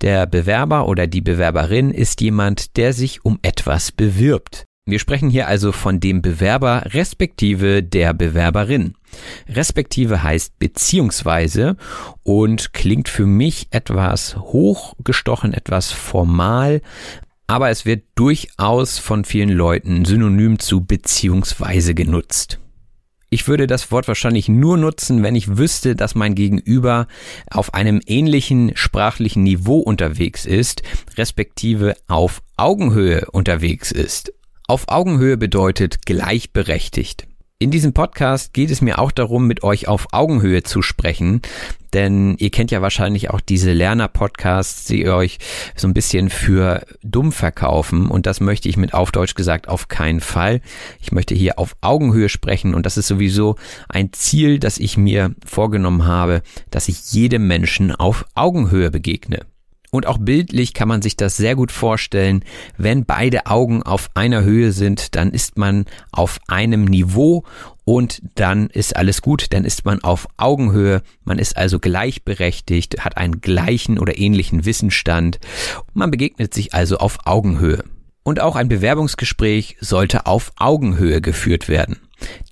[0.00, 4.64] Der Bewerber oder die Bewerberin ist jemand, der sich um etwas bewirbt.
[4.86, 8.94] Wir sprechen hier also von dem Bewerber respektive der Bewerberin.
[9.48, 11.76] Respektive heißt beziehungsweise
[12.22, 16.80] und klingt für mich etwas hochgestochen, etwas formal,
[17.46, 22.58] aber es wird durchaus von vielen Leuten synonym zu beziehungsweise genutzt.
[23.34, 27.08] Ich würde das Wort wahrscheinlich nur nutzen, wenn ich wüsste, dass mein Gegenüber
[27.50, 30.82] auf einem ähnlichen sprachlichen Niveau unterwegs ist,
[31.18, 34.32] respektive auf Augenhöhe unterwegs ist.
[34.68, 37.26] Auf Augenhöhe bedeutet gleichberechtigt.
[37.64, 41.40] In diesem Podcast geht es mir auch darum, mit euch auf Augenhöhe zu sprechen,
[41.94, 45.38] denn ihr kennt ja wahrscheinlich auch diese Lerner-Podcasts, die euch
[45.74, 49.88] so ein bisschen für dumm verkaufen und das möchte ich mit auf Deutsch gesagt auf
[49.88, 50.60] keinen Fall.
[51.00, 53.56] Ich möchte hier auf Augenhöhe sprechen und das ist sowieso
[53.88, 59.46] ein Ziel, das ich mir vorgenommen habe, dass ich jedem Menschen auf Augenhöhe begegne.
[59.94, 62.42] Und auch bildlich kann man sich das sehr gut vorstellen.
[62.76, 67.44] Wenn beide Augen auf einer Höhe sind, dann ist man auf einem Niveau
[67.84, 73.16] und dann ist alles gut, dann ist man auf Augenhöhe, man ist also gleichberechtigt, hat
[73.16, 75.38] einen gleichen oder ähnlichen Wissensstand,
[75.92, 77.84] man begegnet sich also auf Augenhöhe.
[78.24, 82.00] Und auch ein Bewerbungsgespräch sollte auf Augenhöhe geführt werden.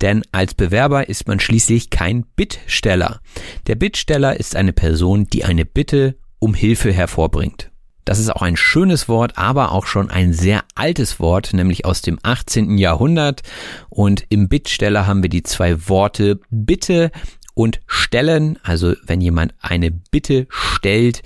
[0.01, 3.21] Denn als Bewerber ist man schließlich kein Bittsteller.
[3.67, 7.71] Der Bittsteller ist eine Person, die eine Bitte um Hilfe hervorbringt.
[8.05, 12.03] Das ist auch ein schönes Wort, aber auch schon ein sehr altes Wort, nämlich aus
[12.03, 12.79] dem 18.
[12.79, 13.43] Jahrhundert.
[13.89, 17.13] Und im Bittsteller haben wir die zwei Worte Bitte
[17.55, 18.59] und Stellen.
[18.65, 21.23] Also wenn jemand eine Bitte stellt,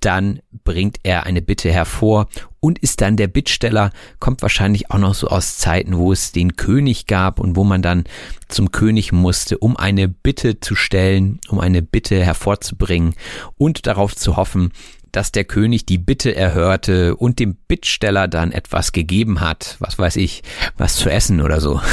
[0.00, 2.26] dann bringt er eine Bitte hervor
[2.66, 6.56] und ist dann der Bittsteller, kommt wahrscheinlich auch noch so aus Zeiten, wo es den
[6.56, 8.02] König gab und wo man dann
[8.48, 13.14] zum König musste, um eine Bitte zu stellen, um eine Bitte hervorzubringen
[13.56, 14.72] und darauf zu hoffen,
[15.12, 20.16] dass der König die Bitte erhörte und dem Bittsteller dann etwas gegeben hat, was weiß
[20.16, 20.42] ich,
[20.76, 21.80] was zu essen oder so.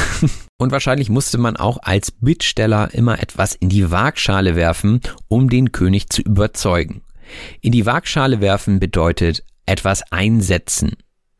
[0.56, 5.72] Und wahrscheinlich musste man auch als Bittsteller immer etwas in die Waagschale werfen, um den
[5.72, 7.02] König zu überzeugen.
[7.60, 10.92] In die Waagschale werfen bedeutet etwas einsetzen.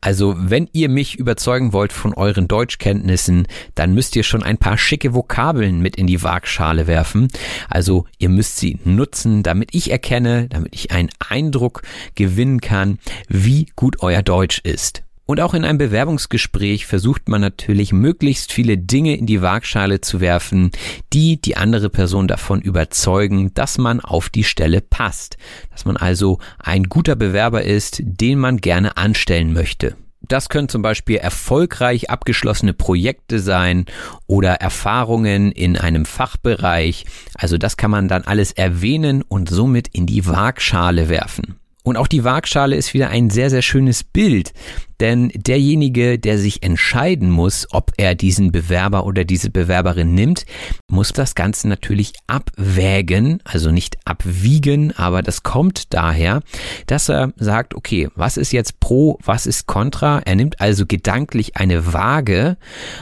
[0.05, 4.77] Also, wenn ihr mich überzeugen wollt von euren Deutschkenntnissen, dann müsst ihr schon ein paar
[4.77, 7.27] schicke Vokabeln mit in die Waagschale werfen.
[7.71, 11.81] Also, ihr müsst sie nutzen, damit ich erkenne, damit ich einen Eindruck
[12.13, 12.99] gewinnen kann,
[13.29, 15.04] wie gut euer Deutsch ist.
[15.27, 20.19] Und auch in einem Bewerbungsgespräch versucht man natürlich möglichst viele Dinge in die Waagschale zu
[20.19, 20.69] werfen,
[21.13, 25.37] die die andere Person davon überzeugen, dass man auf die Stelle passt,
[25.71, 29.95] dass man also ein guter Bewerber ist, den man gerne anstellen möchte.
[30.27, 33.85] Das können zum Beispiel erfolgreich abgeschlossene Projekte sein
[34.27, 37.05] oder Erfahrungen in einem Fachbereich.
[37.35, 41.59] Also das kann man dann alles erwähnen und somit in die Waagschale werfen.
[41.85, 44.53] Und auch die Waagschale ist wieder ein sehr, sehr schönes Bild,
[44.99, 50.47] denn derjenige, der sich entscheiden muss, ob er diesen Bewerber oder diese Bewerberin nimmt,
[50.89, 56.41] muss das Ganze natürlich abwägen, also nicht abwiegen, aber das kommt daher,
[56.87, 60.19] dass er sagt, okay, was ist jetzt pro, was ist contra?
[60.25, 62.57] Er nimmt also gedanklich eine Waage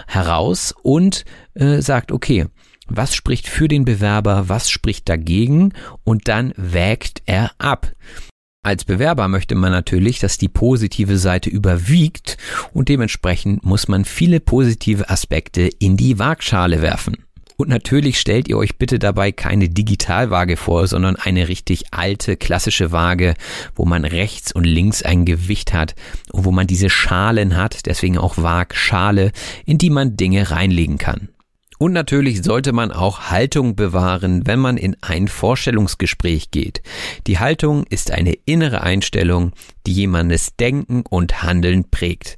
[0.08, 1.24] heraus und
[1.54, 2.48] äh, sagt, okay,
[2.88, 5.72] was spricht für den Bewerber, was spricht dagegen
[6.04, 7.94] und dann wägt er ab.
[8.66, 12.38] Als Bewerber möchte man natürlich, dass die positive Seite überwiegt
[12.72, 17.18] und dementsprechend muss man viele positive Aspekte in die Waagschale werfen.
[17.58, 22.94] Und natürlich stellt ihr euch bitte dabei keine Digitalwaage vor, sondern eine richtig alte, klassische
[22.94, 23.36] Waage,
[23.76, 25.94] wo man rechts und links ein Gewicht hat
[26.32, 29.34] und wo man diese Schalen hat, deswegen auch Waagschale,
[29.66, 31.30] in die man Dinge reinlegen kann.
[31.84, 36.82] Und natürlich sollte man auch Haltung bewahren, wenn man in ein Vorstellungsgespräch geht.
[37.28, 39.52] Die Haltung ist eine innere Einstellung,
[39.86, 42.38] die jemandes Denken und Handeln prägt.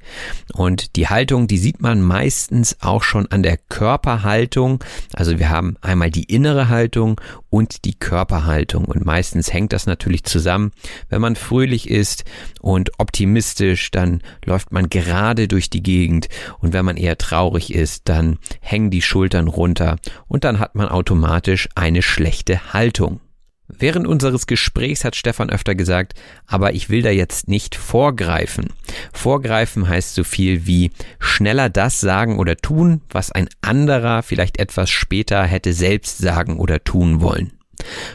[0.53, 4.83] Und die Haltung, die sieht man meistens auch schon an der Körperhaltung.
[5.13, 7.19] Also wir haben einmal die innere Haltung
[7.49, 8.85] und die Körperhaltung.
[8.85, 10.71] Und meistens hängt das natürlich zusammen.
[11.09, 12.23] Wenn man fröhlich ist
[12.61, 16.27] und optimistisch, dann läuft man gerade durch die Gegend.
[16.59, 20.87] Und wenn man eher traurig ist, dann hängen die Schultern runter und dann hat man
[20.87, 23.19] automatisch eine schlechte Haltung.
[23.67, 26.13] Während unseres Gesprächs hat Stefan öfter gesagt,
[26.45, 28.67] aber ich will da jetzt nicht vorgreifen.
[29.11, 34.91] Vorgreifen heißt so viel wie schneller das sagen oder tun, was ein anderer vielleicht etwas
[34.91, 37.53] später hätte selbst sagen oder tun wollen.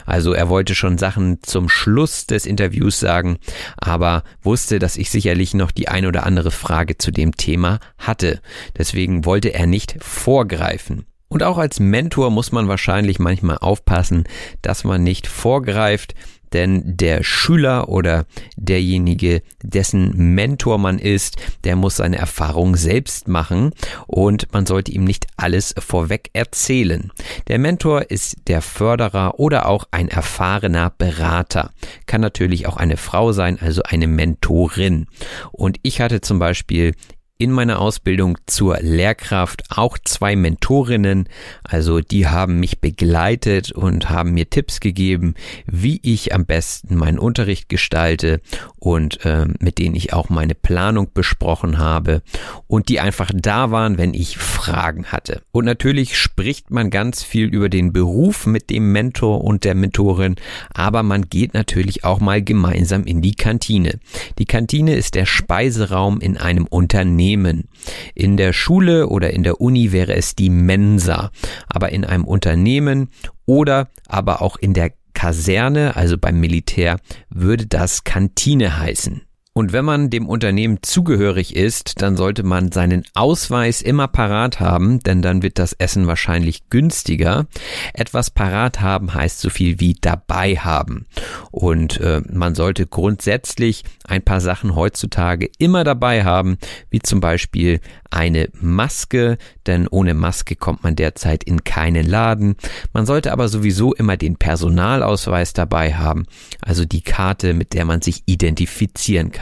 [0.05, 3.37] Also er wollte schon Sachen zum Schluss des Interviews sagen,
[3.77, 8.41] aber wusste, dass ich sicherlich noch die ein oder andere Frage zu dem Thema hatte.
[8.77, 11.05] Deswegen wollte er nicht vorgreifen.
[11.31, 14.25] Und auch als Mentor muss man wahrscheinlich manchmal aufpassen,
[14.61, 16.13] dass man nicht vorgreift,
[16.51, 18.25] denn der Schüler oder
[18.57, 23.71] derjenige, dessen Mentor man ist, der muss seine Erfahrung selbst machen
[24.07, 27.13] und man sollte ihm nicht alles vorweg erzählen.
[27.47, 31.71] Der Mentor ist der Förderer oder auch ein erfahrener Berater.
[32.07, 35.07] Kann natürlich auch eine Frau sein, also eine Mentorin.
[35.53, 36.93] Und ich hatte zum Beispiel
[37.41, 41.27] in meiner Ausbildung zur Lehrkraft auch zwei Mentorinnen.
[41.63, 45.33] Also die haben mich begleitet und haben mir Tipps gegeben,
[45.65, 48.41] wie ich am besten meinen Unterricht gestalte
[48.77, 52.21] und äh, mit denen ich auch meine Planung besprochen habe
[52.67, 55.41] und die einfach da waren, wenn ich Fragen hatte.
[55.51, 60.35] Und natürlich spricht man ganz viel über den Beruf mit dem Mentor und der Mentorin,
[60.75, 63.99] aber man geht natürlich auch mal gemeinsam in die Kantine.
[64.37, 67.69] Die Kantine ist der Speiseraum in einem Unternehmen Unternehmen.
[68.13, 71.31] In der Schule oder in der Uni wäre es die Mensa,
[71.67, 73.09] aber in einem Unternehmen
[73.45, 79.21] oder aber auch in der Kaserne, also beim Militär, würde das Kantine heißen.
[79.53, 85.01] Und wenn man dem Unternehmen zugehörig ist, dann sollte man seinen Ausweis immer parat haben,
[85.01, 87.47] denn dann wird das Essen wahrscheinlich günstiger.
[87.93, 91.05] Etwas parat haben heißt so viel wie dabei haben.
[91.51, 96.57] Und äh, man sollte grundsätzlich ein paar Sachen heutzutage immer dabei haben,
[96.89, 99.37] wie zum Beispiel eine Maske,
[99.67, 102.55] denn ohne Maske kommt man derzeit in keinen Laden.
[102.93, 106.25] Man sollte aber sowieso immer den Personalausweis dabei haben,
[106.61, 109.40] also die Karte, mit der man sich identifizieren kann.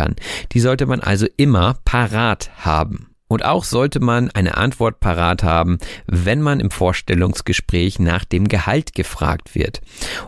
[0.51, 3.09] Die sollte man also immer parat haben.
[3.31, 5.77] Und auch sollte man eine Antwort parat haben,
[6.07, 9.81] wenn man im Vorstellungsgespräch nach dem Gehalt gefragt wird.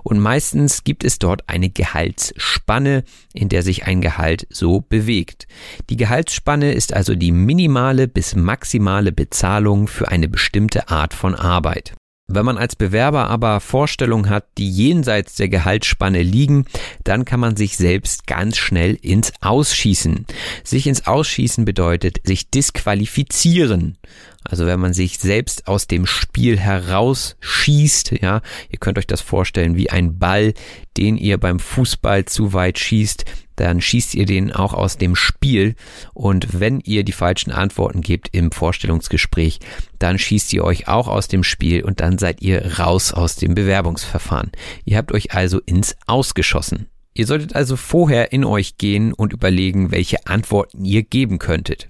[0.04, 3.04] Und meistens gibt es dort eine Gehaltsspanne,
[3.34, 5.48] in der sich ein Gehalt so bewegt.
[5.90, 11.94] Die Gehaltsspanne ist also die minimale bis maximale Bezahlung für eine bestimmte Art von Arbeit.
[12.34, 16.66] Wenn man als Bewerber aber Vorstellungen hat, die jenseits der Gehaltsspanne liegen,
[17.04, 20.26] dann kann man sich selbst ganz schnell ins Ausschießen.
[20.64, 23.98] Sich ins Ausschießen bedeutet sich disqualifizieren.
[24.44, 29.76] Also wenn man sich selbst aus dem Spiel herausschießt, ja, ihr könnt euch das vorstellen
[29.76, 30.54] wie ein Ball,
[30.98, 33.26] den ihr beim Fußball zu weit schießt,
[33.62, 35.76] dann schießt ihr den auch aus dem Spiel
[36.16, 39.60] und wenn ihr die falschen Antworten gebt im Vorstellungsgespräch,
[40.00, 43.54] dann schießt ihr euch auch aus dem Spiel und dann seid ihr raus aus dem
[43.54, 44.52] Bewerbungsverfahren.
[44.84, 46.88] Ihr habt euch also ins Ausgeschossen.
[47.14, 51.88] Ihr solltet also vorher in euch gehen und überlegen, welche Antworten ihr geben könntet.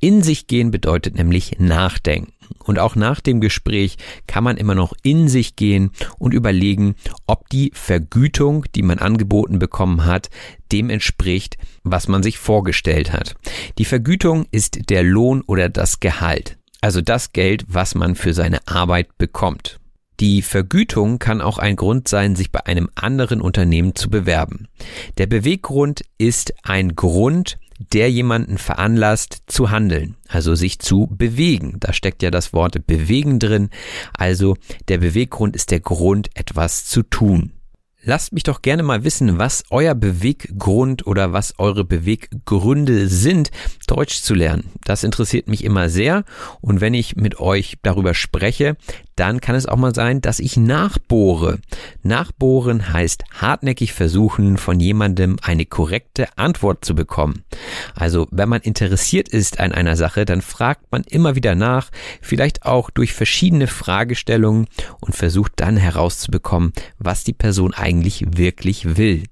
[0.00, 2.32] In sich gehen bedeutet nämlich nachdenken.
[2.64, 3.96] Und auch nach dem Gespräch
[4.26, 6.94] kann man immer noch in sich gehen und überlegen,
[7.26, 10.30] ob die Vergütung, die man angeboten bekommen hat,
[10.70, 13.34] dem entspricht, was man sich vorgestellt hat.
[13.78, 16.58] Die Vergütung ist der Lohn oder das Gehalt.
[16.80, 19.78] Also das Geld, was man für seine Arbeit bekommt.
[20.20, 24.68] Die Vergütung kann auch ein Grund sein, sich bei einem anderen Unternehmen zu bewerben.
[25.18, 27.58] Der Beweggrund ist ein Grund,
[27.92, 31.76] der jemanden veranlasst zu handeln, also sich zu bewegen.
[31.80, 33.70] Da steckt ja das Wort bewegen drin.
[34.16, 34.56] Also
[34.88, 37.52] der Beweggrund ist der Grund, etwas zu tun.
[38.04, 43.52] Lasst mich doch gerne mal wissen, was euer Beweggrund oder was eure Beweggründe sind,
[43.86, 44.72] Deutsch zu lernen.
[44.84, 46.24] Das interessiert mich immer sehr
[46.60, 48.76] und wenn ich mit euch darüber spreche,
[49.16, 51.58] dann kann es auch mal sein, dass ich nachbohre.
[52.02, 57.44] Nachbohren heißt hartnäckig versuchen, von jemandem eine korrekte Antwort zu bekommen.
[57.94, 61.90] Also wenn man interessiert ist an einer Sache, dann fragt man immer wieder nach,
[62.20, 64.66] vielleicht auch durch verschiedene Fragestellungen
[65.00, 69.24] und versucht dann herauszubekommen, was die Person eigentlich wirklich will.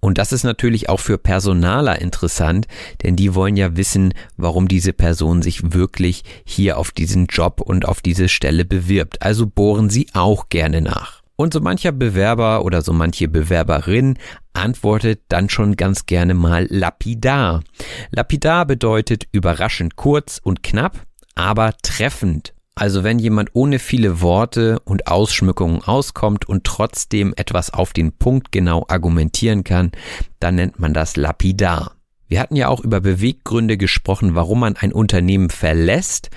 [0.00, 2.66] Und das ist natürlich auch für Personaler interessant,
[3.02, 7.86] denn die wollen ja wissen, warum diese Person sich wirklich hier auf diesen Job und
[7.86, 9.22] auf diese Stelle bewirbt.
[9.22, 11.20] Also bohren sie auch gerne nach.
[11.36, 14.18] Und so mancher Bewerber oder so manche Bewerberin
[14.52, 17.62] antwortet dann schon ganz gerne mal lapidar.
[18.10, 20.98] Lapidar bedeutet überraschend kurz und knapp,
[21.34, 22.52] aber treffend.
[22.80, 28.52] Also wenn jemand ohne viele Worte und Ausschmückungen auskommt und trotzdem etwas auf den Punkt
[28.52, 29.92] genau argumentieren kann,
[30.38, 31.99] dann nennt man das lapidar.
[32.30, 36.30] Wir hatten ja auch über Beweggründe gesprochen, warum man ein Unternehmen verlässt.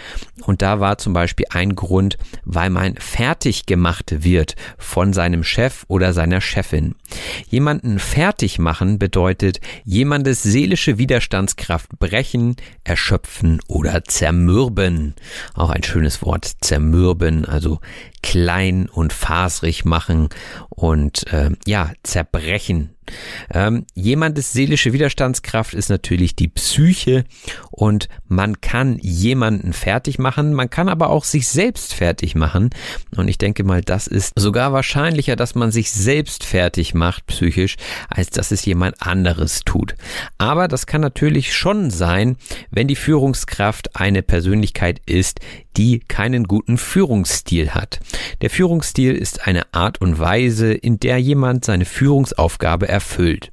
[0.44, 5.86] Und da war zum Beispiel ein Grund, weil man fertig gemacht wird von seinem Chef
[5.88, 6.96] oder seiner Chefin.
[7.48, 15.14] Jemanden fertig machen bedeutet jemandes seelische Widerstandskraft brechen, erschöpfen oder zermürben.
[15.54, 17.80] Auch ein schönes Wort, zermürben, also
[18.24, 20.30] klein und fasrig machen
[20.70, 22.93] und äh, ja, zerbrechen
[23.54, 27.26] ähm, jemandes seelische Widerstandskraft ist natürlich die Psyche
[27.72, 32.70] und man kann jemanden fertig machen, man kann aber auch sich selbst fertig machen.
[33.16, 37.76] Und ich denke mal, das ist sogar wahrscheinlicher, dass man sich selbst fertig macht psychisch,
[38.10, 39.96] als dass es jemand anderes tut.
[40.38, 42.38] Aber das kann natürlich schon sein,
[42.72, 45.40] wenn die Führungskraft eine Persönlichkeit ist,
[45.78, 48.00] die keinen guten Führungsstil hat.
[48.42, 53.52] Der Führungsstil ist eine Art und Weise, in der jemand seine Führungsaufgabe erfüllt.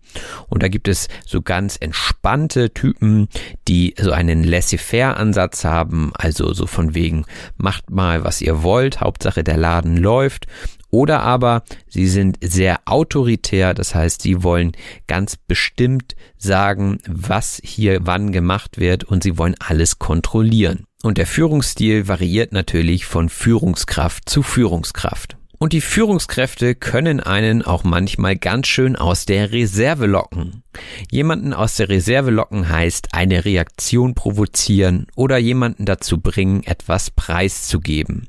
[0.48, 3.28] Und da gibt es so ganz entspannte Typen,
[3.66, 7.24] die so einen laissez-faire-Ansatz haben, also so von wegen,
[7.56, 10.46] macht mal, was ihr wollt, Hauptsache der Laden läuft.
[10.90, 14.72] Oder aber sie sind sehr autoritär, das heißt, sie wollen
[15.06, 20.84] ganz bestimmt sagen, was hier wann gemacht wird und sie wollen alles kontrollieren.
[21.02, 25.39] Und der Führungsstil variiert natürlich von Führungskraft zu Führungskraft.
[25.62, 30.62] Und die Führungskräfte können einen auch manchmal ganz schön aus der Reserve locken.
[31.10, 38.26] Jemanden aus der Reserve locken heißt eine Reaktion provozieren oder jemanden dazu bringen, etwas preiszugeben.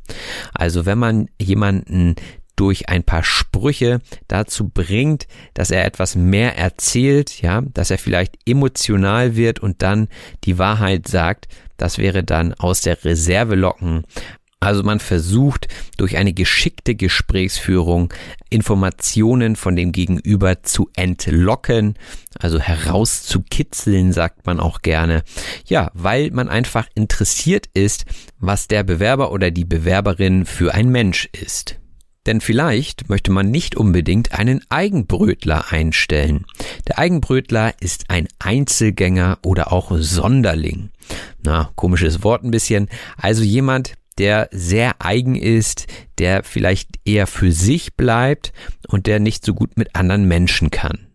[0.54, 2.16] Also wenn man jemanden
[2.58, 8.36] durch ein paar Sprüche dazu bringt, dass er etwas mehr erzählt, ja, dass er vielleicht
[8.46, 10.10] emotional wird und dann
[10.44, 14.04] die Wahrheit sagt, das wäre dann aus der Reserve locken,
[14.62, 18.14] also man versucht durch eine geschickte Gesprächsführung
[18.52, 21.96] Informationen von dem Gegenüber zu entlocken,
[22.40, 25.24] also herauszukitzeln, sagt man auch gerne.
[25.66, 28.06] Ja, weil man einfach interessiert ist,
[28.38, 31.80] was der Bewerber oder die Bewerberin für ein Mensch ist.
[32.28, 36.46] Denn vielleicht möchte man nicht unbedingt einen Eigenbrötler einstellen.
[36.88, 40.92] Der Eigenbrötler ist ein Einzelgänger oder auch Sonderling.
[41.42, 42.90] Na, komisches Wort ein bisschen.
[43.18, 45.88] Also jemand, der sehr eigen ist,
[46.18, 48.54] der vielleicht eher für sich bleibt
[48.88, 51.08] und der nicht so gut mit anderen Menschen kann.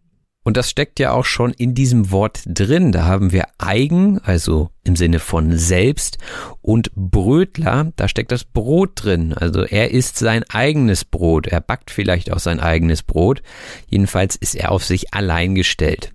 [0.47, 2.93] Und das steckt ja auch schon in diesem Wort drin.
[2.93, 6.19] Da haben wir eigen, also im Sinne von selbst,
[6.63, 9.33] und Brötler, da steckt das Brot drin.
[9.33, 11.49] Also er isst sein eigenes Brot.
[11.49, 13.43] Er backt vielleicht auch sein eigenes Brot.
[13.89, 16.13] Jedenfalls ist er auf sich allein gestellt.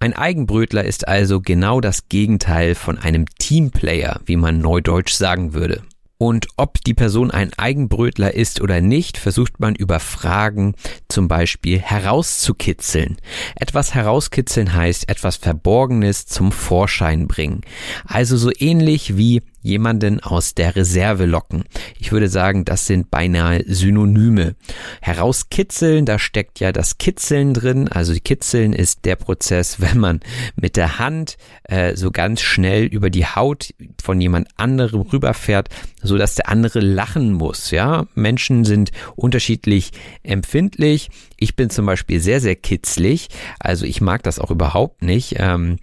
[0.00, 5.82] Ein Eigenbrötler ist also genau das Gegenteil von einem Teamplayer, wie man neudeutsch sagen würde.
[6.22, 10.74] Und ob die Person ein Eigenbrötler ist oder nicht, versucht man über Fragen
[11.08, 13.16] zum Beispiel herauszukitzeln.
[13.56, 17.62] Etwas herauskitzeln heißt etwas Verborgenes zum Vorschein bringen.
[18.04, 21.64] Also so ähnlich wie jemanden aus der Reserve locken.
[21.98, 24.54] Ich würde sagen, das sind beinahe Synonyme.
[25.00, 27.88] Herauskitzeln, da steckt ja das Kitzeln drin.
[27.88, 30.20] Also Kitzeln ist der Prozess, wenn man
[30.56, 35.68] mit der Hand äh, so ganz schnell über die Haut von jemand anderem rüberfährt,
[36.02, 37.70] so dass der andere lachen muss.
[37.70, 39.92] Ja, Menschen sind unterschiedlich
[40.22, 41.10] empfindlich.
[41.36, 43.28] Ich bin zum Beispiel sehr, sehr kitzlig.
[43.58, 45.36] Also ich mag das auch überhaupt nicht.
[45.38, 45.78] Ähm,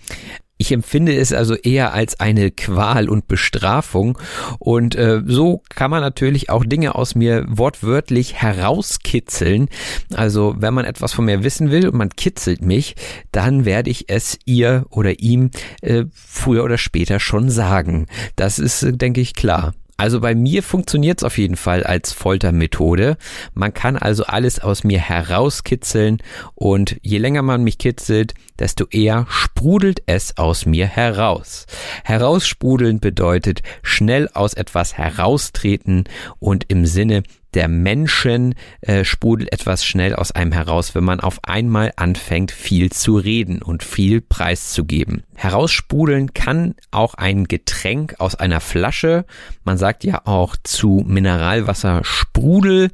[0.57, 4.17] ich empfinde es also eher als eine Qual und Bestrafung
[4.59, 9.69] und äh, so kann man natürlich auch Dinge aus mir wortwörtlich herauskitzeln.
[10.13, 12.95] Also wenn man etwas von mir wissen will und man kitzelt mich,
[13.31, 15.51] dann werde ich es ihr oder ihm
[15.81, 18.07] äh, früher oder später schon sagen.
[18.35, 19.73] Das ist, äh, denke ich, klar.
[19.99, 23.17] Also bei mir funktioniert es auf jeden Fall als Foltermethode.
[23.55, 26.19] Man kann also alles aus mir herauskitzeln
[26.53, 31.65] und je länger man mich kitzelt, desto eher sprudelt es aus mir heraus.
[32.03, 36.03] Heraussprudeln bedeutet schnell aus etwas heraustreten
[36.37, 37.23] und im Sinne
[37.53, 42.91] der Menschen äh, sprudelt etwas schnell aus einem heraus, wenn man auf einmal anfängt, viel
[42.91, 45.23] zu reden und viel preiszugeben.
[45.35, 49.25] Heraussprudeln kann auch ein Getränk aus einer Flasche.
[49.63, 52.91] Man sagt ja auch zu Mineralwasser Sprudel,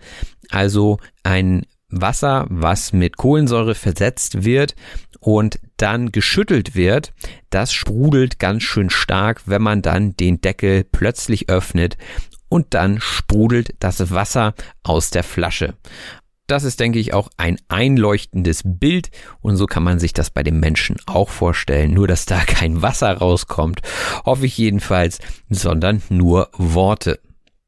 [0.49, 4.75] also ein Wasser, was mit Kohlensäure versetzt wird
[5.19, 7.13] und dann geschüttelt wird,
[7.49, 11.97] das sprudelt ganz schön stark, wenn man dann den Deckel plötzlich öffnet
[12.53, 15.73] und dann sprudelt das Wasser aus der Flasche.
[16.45, 19.09] Das ist, denke ich, auch ein einleuchtendes Bild
[19.41, 21.95] und so kann man sich das bei dem Menschen auch vorstellen.
[21.95, 23.81] Nur, dass da kein Wasser rauskommt,
[24.23, 25.17] hoffe ich jedenfalls,
[25.49, 27.19] sondern nur Worte.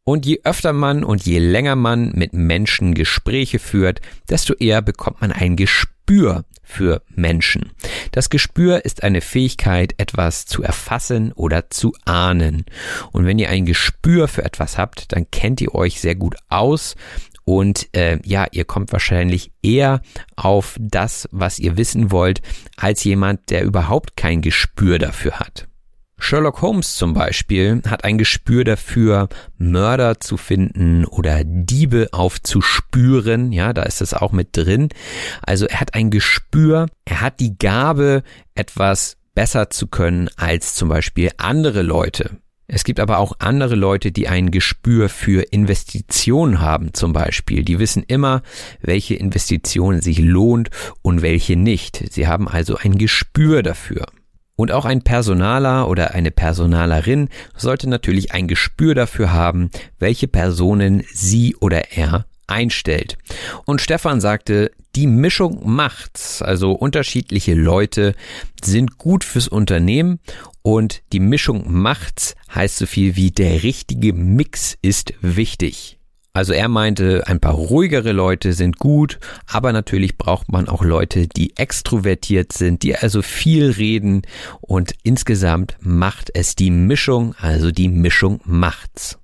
[0.03, 5.19] Und je öfter man und je länger man mit Menschen Gespräche führt, desto eher bekommt
[5.19, 7.71] man ein Gespür für Menschen.
[8.11, 12.65] Das Gespür ist eine Fähigkeit, etwas zu erfassen oder zu ahnen.
[13.11, 16.95] Und wenn ihr ein Gespür für etwas habt, dann kennt ihr euch sehr gut aus
[17.45, 20.01] und äh, ja, ihr kommt wahrscheinlich eher
[20.35, 22.41] auf das, was ihr wissen wollt,
[22.75, 25.67] als jemand, der überhaupt kein Gespür dafür hat.
[26.17, 33.51] Sherlock Holmes zum Beispiel hat ein Gespür dafür, Mörder zu finden oder Diebe aufzuspüren.
[33.51, 34.89] Ja, da ist es auch mit drin.
[35.41, 38.23] Also er hat ein Gespür, er hat die Gabe,
[38.55, 42.37] etwas besser zu können als zum Beispiel andere Leute.
[42.67, 47.63] Es gibt aber auch andere Leute, die ein Gespür für Investitionen haben zum Beispiel.
[47.63, 48.41] Die wissen immer,
[48.81, 50.69] welche Investition sich lohnt
[51.03, 52.11] und welche nicht.
[52.11, 54.07] Sie haben also ein Gespür dafür.
[54.55, 61.03] Und auch ein Personaler oder eine Personalerin sollte natürlich ein Gespür dafür haben, welche Personen
[61.13, 63.17] sie oder er einstellt.
[63.65, 66.41] Und Stefan sagte, die Mischung macht's.
[66.41, 68.15] Also unterschiedliche Leute
[68.63, 70.19] sind gut fürs Unternehmen
[70.61, 75.94] und die Mischung macht's heißt so viel wie der richtige Mix ist wichtig.
[76.35, 81.27] Also er meinte, ein paar ruhigere Leute sind gut, aber natürlich braucht man auch Leute,
[81.29, 84.23] die extrovertiert sind, die also viel reden
[84.59, 89.17] und insgesamt macht es die Mischung, also die Mischung macht's.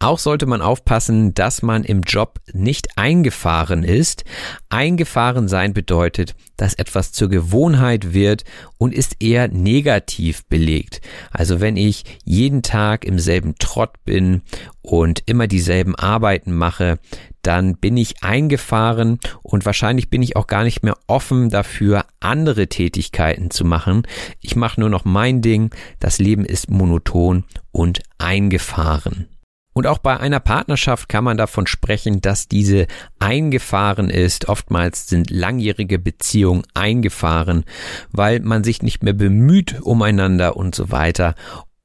[0.00, 4.24] Auch sollte man aufpassen, dass man im Job nicht eingefahren ist.
[4.68, 8.44] Eingefahren sein bedeutet, dass etwas zur Gewohnheit wird
[8.76, 11.00] und ist eher negativ belegt.
[11.30, 14.42] Also wenn ich jeden Tag im selben Trott bin
[14.82, 16.98] und immer dieselben Arbeiten mache,
[17.40, 22.68] dann bin ich eingefahren und wahrscheinlich bin ich auch gar nicht mehr offen dafür, andere
[22.68, 24.06] Tätigkeiten zu machen.
[24.40, 25.70] Ich mache nur noch mein Ding.
[26.00, 29.28] Das Leben ist monoton und eingefahren.
[29.74, 32.86] Und auch bei einer Partnerschaft kann man davon sprechen, dass diese
[33.18, 34.48] eingefahren ist.
[34.48, 37.64] Oftmals sind langjährige Beziehungen eingefahren,
[38.12, 41.34] weil man sich nicht mehr bemüht umeinander und so weiter.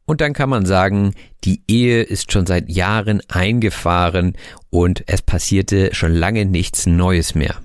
[0.06, 1.14] Und dann kann man sagen,
[1.44, 4.34] die Ehe ist schon seit Jahren eingefahren
[4.70, 7.58] und es passierte schon lange nichts Neues mehr.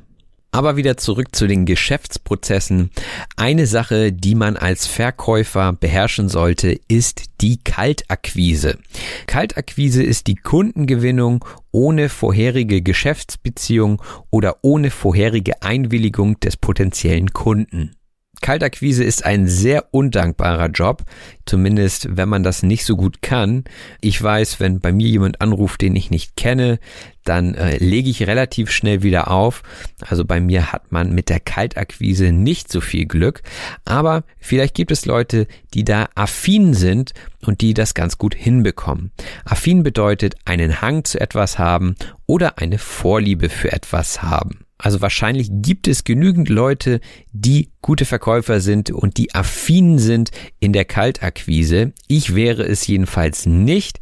[0.55, 2.91] Aber wieder zurück zu den Geschäftsprozessen.
[3.35, 8.79] Eine Sache, die man als Verkäufer beherrschen sollte, ist die Kaltakquise.
[9.27, 14.01] Kaltakquise ist die Kundengewinnung ohne vorherige Geschäftsbeziehung
[14.31, 17.97] oder ohne vorherige Einwilligung des potenziellen Kunden.
[18.41, 21.05] Kaltakquise ist ein sehr undankbarer Job,
[21.47, 23.65] zumindest wenn man das nicht so gut kann.
[24.01, 26.79] Ich weiß, wenn bei mir jemand anruft, den ich nicht kenne,
[27.25, 29.63] dann äh, lege ich relativ schnell wieder auf.
[30.07, 33.43] Also bei mir hat man mit der Kaltakquise nicht so viel Glück,
[33.85, 37.15] aber vielleicht gibt es Leute, die da affin sind
[37.47, 39.11] und die das ganz gut hinbekommen.
[39.45, 41.97] Affin bedeutet einen Hang zu etwas haben
[42.27, 44.64] oder eine Vorliebe für etwas haben.
[44.77, 47.01] Also wahrscheinlich gibt es genügend Leute,
[47.33, 51.93] die gute Verkäufer sind und die affin sind in der Kaltakquise.
[52.09, 54.01] Ich wäre es jedenfalls nicht.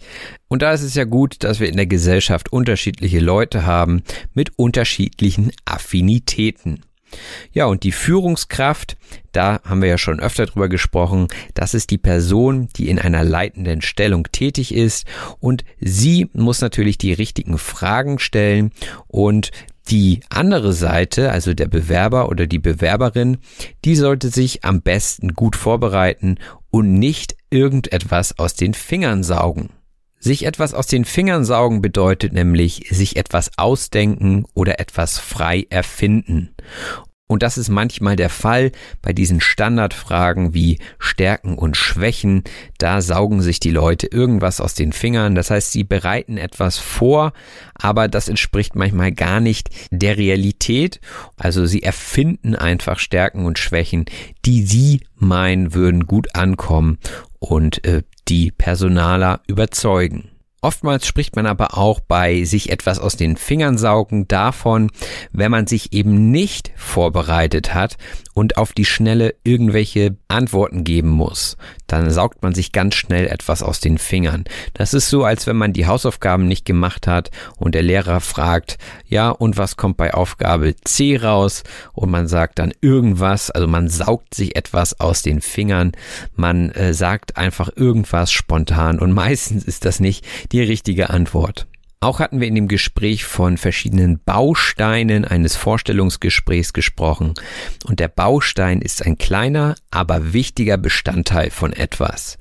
[0.48, 4.02] Und da ist es ja gut, dass wir in der Gesellschaft unterschiedliche Leute haben
[4.32, 6.80] mit unterschiedlichen Affinitäten.
[7.52, 8.96] Ja, und die Führungskraft,
[9.32, 13.24] da haben wir ja schon öfter drüber gesprochen, das ist die Person, die in einer
[13.24, 15.06] leitenden Stellung tätig ist
[15.38, 18.72] und sie muss natürlich die richtigen Fragen stellen
[19.08, 19.50] und
[19.90, 23.38] die andere Seite, also der Bewerber oder die Bewerberin,
[23.84, 26.36] die sollte sich am besten gut vorbereiten
[26.70, 29.70] und nicht irgendetwas aus den Fingern saugen.
[30.18, 36.54] Sich etwas aus den Fingern saugen bedeutet nämlich sich etwas ausdenken oder etwas frei erfinden.
[37.32, 42.44] Und das ist manchmal der Fall bei diesen Standardfragen wie Stärken und Schwächen.
[42.76, 45.34] Da saugen sich die Leute irgendwas aus den Fingern.
[45.34, 47.32] Das heißt, sie bereiten etwas vor,
[47.72, 51.00] aber das entspricht manchmal gar nicht der Realität.
[51.38, 54.04] Also sie erfinden einfach Stärken und Schwächen,
[54.44, 56.98] die sie meinen würden gut ankommen
[57.38, 60.31] und äh, die Personaler überzeugen.
[60.64, 64.92] Oftmals spricht man aber auch bei sich etwas aus den Fingern saugen davon,
[65.32, 67.96] wenn man sich eben nicht vorbereitet hat
[68.34, 71.56] und auf die Schnelle irgendwelche Antworten geben muss.
[71.86, 74.44] Dann saugt man sich ganz schnell etwas aus den Fingern.
[74.74, 78.78] Das ist so, als wenn man die Hausaufgaben nicht gemacht hat und der Lehrer fragt,
[79.06, 81.62] ja, und was kommt bei Aufgabe C raus?
[81.92, 85.92] Und man sagt dann irgendwas, also man saugt sich etwas aus den Fingern,
[86.34, 91.66] man äh, sagt einfach irgendwas spontan und meistens ist das nicht die richtige Antwort.
[92.02, 97.34] Auch hatten wir in dem Gespräch von verschiedenen Bausteinen eines Vorstellungsgesprächs gesprochen.
[97.86, 102.38] Und der Baustein ist ein kleiner, aber wichtiger Bestandteil von etwas.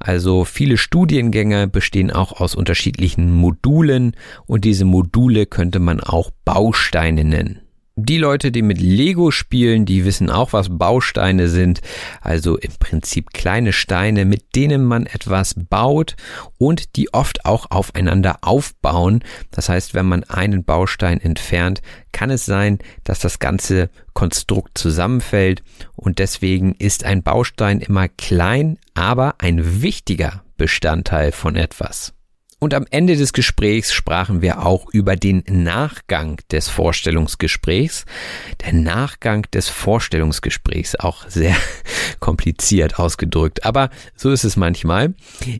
[0.00, 7.22] Also viele Studiengänge bestehen auch aus unterschiedlichen Modulen und diese Module könnte man auch Bausteine
[7.22, 7.63] nennen.
[7.96, 11.80] Die Leute, die mit Lego spielen, die wissen auch, was Bausteine sind.
[12.20, 16.16] Also im Prinzip kleine Steine, mit denen man etwas baut
[16.58, 19.22] und die oft auch aufeinander aufbauen.
[19.52, 25.62] Das heißt, wenn man einen Baustein entfernt, kann es sein, dass das ganze Konstrukt zusammenfällt.
[25.94, 32.12] Und deswegen ist ein Baustein immer klein, aber ein wichtiger Bestandteil von etwas.
[32.60, 38.06] Und am Ende des Gesprächs sprachen wir auch über den Nachgang des Vorstellungsgesprächs.
[38.64, 41.56] Der Nachgang des Vorstellungsgesprächs, auch sehr
[42.20, 45.14] kompliziert ausgedrückt, aber so ist es manchmal.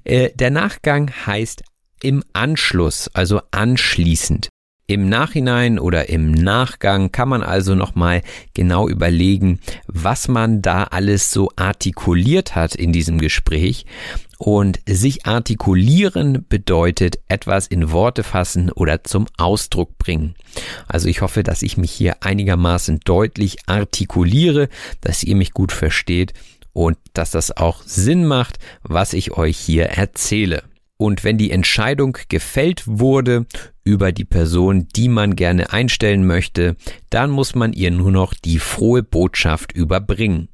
[0.04, 1.62] Äh, der Nachgang heißt
[2.02, 4.48] im Anschluss, also anschließend.
[4.86, 8.20] Im Nachhinein oder im Nachgang kann man also nochmal
[8.52, 13.86] genau überlegen, was man da alles so artikuliert hat in diesem Gespräch.
[14.36, 20.34] Und sich artikulieren bedeutet etwas in Worte fassen oder zum Ausdruck bringen.
[20.86, 24.68] Also ich hoffe, dass ich mich hier einigermaßen deutlich artikuliere,
[25.00, 26.34] dass ihr mich gut versteht
[26.74, 30.62] und dass das auch Sinn macht, was ich euch hier erzähle.
[30.96, 33.46] Und wenn die Entscheidung gefällt wurde
[33.82, 36.76] über die Person, die man gerne einstellen möchte,
[37.10, 40.48] dann muss man ihr nur noch die frohe Botschaft überbringen.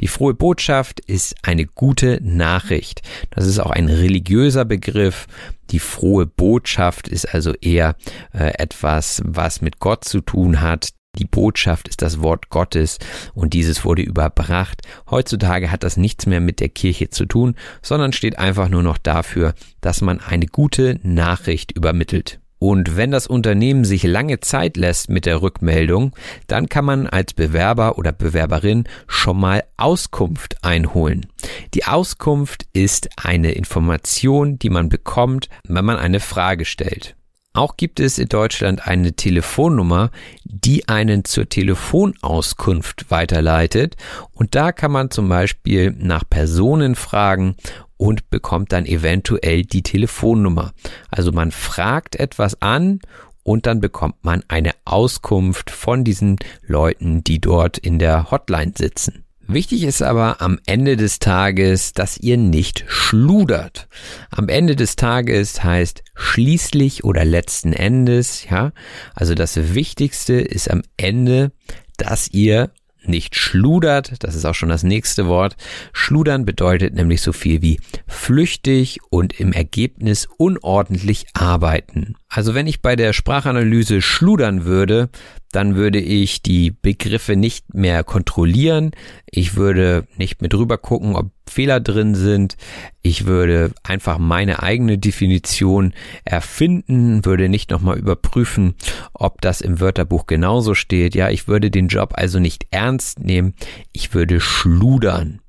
[0.00, 3.02] Die frohe Botschaft ist eine gute Nachricht.
[3.30, 5.26] Das ist auch ein religiöser Begriff.
[5.70, 7.96] Die frohe Botschaft ist also eher
[8.32, 10.90] äh, etwas, was mit Gott zu tun hat.
[11.18, 12.98] Die Botschaft ist das Wort Gottes
[13.34, 14.80] und dieses wurde überbracht.
[15.10, 18.96] Heutzutage hat das nichts mehr mit der Kirche zu tun, sondern steht einfach nur noch
[18.96, 19.52] dafür,
[19.82, 22.40] dass man eine gute Nachricht übermittelt.
[22.58, 26.14] Und wenn das Unternehmen sich lange Zeit lässt mit der Rückmeldung,
[26.46, 31.26] dann kann man als Bewerber oder Bewerberin schon mal Auskunft einholen.
[31.74, 37.16] Die Auskunft ist eine Information, die man bekommt, wenn man eine Frage stellt.
[37.54, 40.10] Auch gibt es in Deutschland eine Telefonnummer,
[40.44, 43.96] die einen zur Telefonauskunft weiterleitet.
[44.32, 47.56] Und da kann man zum Beispiel nach Personen fragen
[47.98, 50.72] und bekommt dann eventuell die Telefonnummer.
[51.10, 53.00] Also man fragt etwas an
[53.42, 59.24] und dann bekommt man eine Auskunft von diesen Leuten, die dort in der Hotline sitzen.
[59.48, 63.88] Wichtig ist aber am Ende des Tages, dass ihr nicht schludert.
[64.30, 68.72] Am Ende des Tages heißt schließlich oder letzten Endes, ja.
[69.14, 71.52] Also das Wichtigste ist am Ende,
[71.96, 72.70] dass ihr
[73.04, 75.56] nicht schludert, das ist auch schon das nächste Wort.
[75.92, 82.14] Schludern bedeutet nämlich so viel wie flüchtig und im Ergebnis unordentlich arbeiten.
[82.34, 85.10] Also wenn ich bei der Sprachanalyse schludern würde,
[85.50, 88.92] dann würde ich die Begriffe nicht mehr kontrollieren.
[89.30, 92.56] Ich würde nicht mehr drüber gucken, ob Fehler drin sind.
[93.02, 95.92] Ich würde einfach meine eigene Definition
[96.24, 98.76] erfinden, würde nicht nochmal überprüfen,
[99.12, 101.14] ob das im Wörterbuch genauso steht.
[101.14, 103.52] Ja, ich würde den Job also nicht ernst nehmen.
[103.92, 105.40] Ich würde schludern.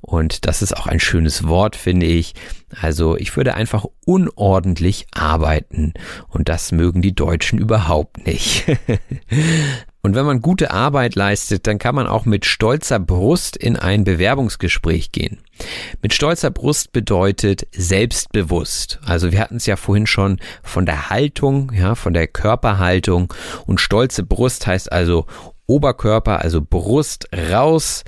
[0.00, 2.34] Und das ist auch ein schönes Wort, finde ich.
[2.80, 5.94] Also ich würde einfach unordentlich arbeiten.
[6.28, 8.66] Und das mögen die Deutschen überhaupt nicht.
[10.06, 14.04] Und wenn man gute Arbeit leistet, dann kann man auch mit stolzer Brust in ein
[14.04, 15.40] Bewerbungsgespräch gehen.
[16.00, 19.00] Mit stolzer Brust bedeutet selbstbewusst.
[19.04, 23.34] Also wir hatten es ja vorhin schon von der Haltung, ja, von der Körperhaltung
[23.66, 25.26] und stolze Brust heißt also
[25.66, 28.04] Oberkörper, also Brust raus,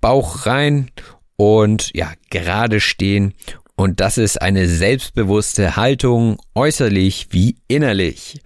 [0.00, 0.90] Bauch rein
[1.36, 3.34] und ja, gerade stehen.
[3.76, 8.40] Und das ist eine selbstbewusste Haltung, äußerlich wie innerlich.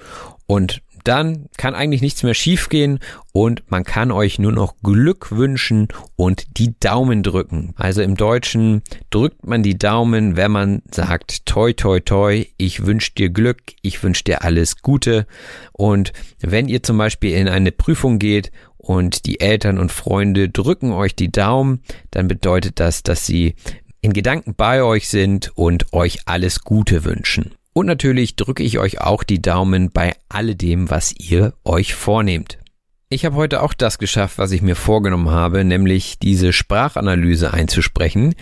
[0.46, 2.98] Und dann kann eigentlich nichts mehr schiefgehen
[3.32, 7.72] und man kann euch nur noch Glück wünschen und die Daumen drücken.
[7.76, 13.12] Also im Deutschen drückt man die Daumen, wenn man sagt toi toi toi, ich wünsche
[13.12, 15.26] dir Glück, ich wünsche dir alles Gute
[15.72, 18.50] und wenn ihr zum Beispiel in eine Prüfung geht
[18.80, 23.54] und die Eltern und Freunde drücken euch die Daumen, dann bedeutet das, dass sie
[24.00, 27.52] in Gedanken bei euch sind und euch alles Gute wünschen.
[27.72, 32.58] Und natürlich drücke ich euch auch die Daumen bei alledem, was ihr euch vornehmt.
[33.10, 38.34] Ich habe heute auch das geschafft, was ich mir vorgenommen habe, nämlich diese Sprachanalyse einzusprechen.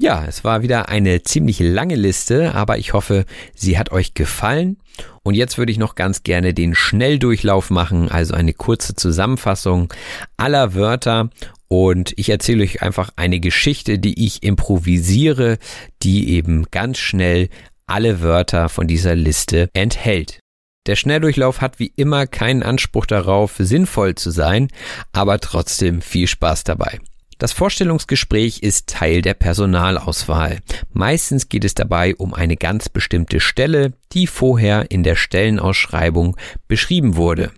[0.00, 3.24] Ja, es war wieder eine ziemlich lange Liste, aber ich hoffe,
[3.56, 4.76] sie hat euch gefallen.
[5.24, 9.92] Und jetzt würde ich noch ganz gerne den Schnelldurchlauf machen, also eine kurze Zusammenfassung
[10.36, 11.30] aller Wörter.
[11.66, 15.58] Und ich erzähle euch einfach eine Geschichte, die ich improvisiere,
[16.04, 17.48] die eben ganz schnell
[17.86, 20.38] alle Wörter von dieser Liste enthält.
[20.86, 24.68] Der Schnelldurchlauf hat wie immer keinen Anspruch darauf, sinnvoll zu sein,
[25.10, 27.00] aber trotzdem viel Spaß dabei.
[27.38, 30.58] Das Vorstellungsgespräch ist Teil der Personalauswahl.
[30.92, 36.36] Meistens geht es dabei um eine ganz bestimmte Stelle, die vorher in der Stellenausschreibung
[36.66, 37.52] beschrieben wurde.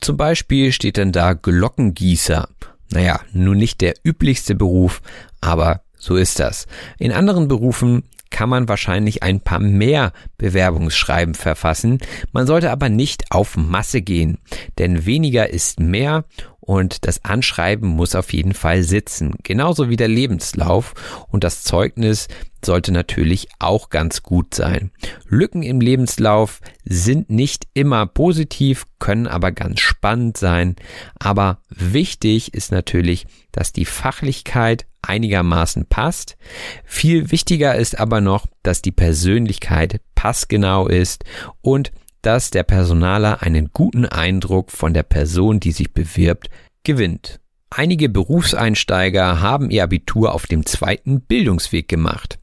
[0.00, 2.48] Zum Beispiel steht dann da Glockengießer.
[2.92, 5.02] Naja, nun nicht der üblichste Beruf,
[5.40, 6.68] aber so ist das.
[6.98, 11.98] In anderen Berufen kann man wahrscheinlich ein paar mehr Bewerbungsschreiben verfassen.
[12.32, 14.38] Man sollte aber nicht auf Masse gehen,
[14.78, 16.24] denn weniger ist mehr
[16.60, 20.94] und das Anschreiben muss auf jeden Fall sitzen, genauso wie der Lebenslauf
[21.28, 22.28] und das Zeugnis
[22.64, 24.90] sollte natürlich auch ganz gut sein.
[25.26, 30.76] Lücken im Lebenslauf sind nicht immer positiv, können aber ganz spannend sein,
[31.18, 36.36] aber wichtig ist natürlich, dass die Fachlichkeit einigermaßen passt.
[36.84, 41.24] Viel wichtiger ist aber noch, dass die Persönlichkeit passgenau ist
[41.62, 41.92] und
[42.22, 46.48] dass der Personaler einen guten Eindruck von der Person, die sich bewirbt,
[46.84, 47.40] gewinnt.
[47.70, 52.40] Einige Berufseinsteiger haben ihr Abitur auf dem zweiten Bildungsweg gemacht.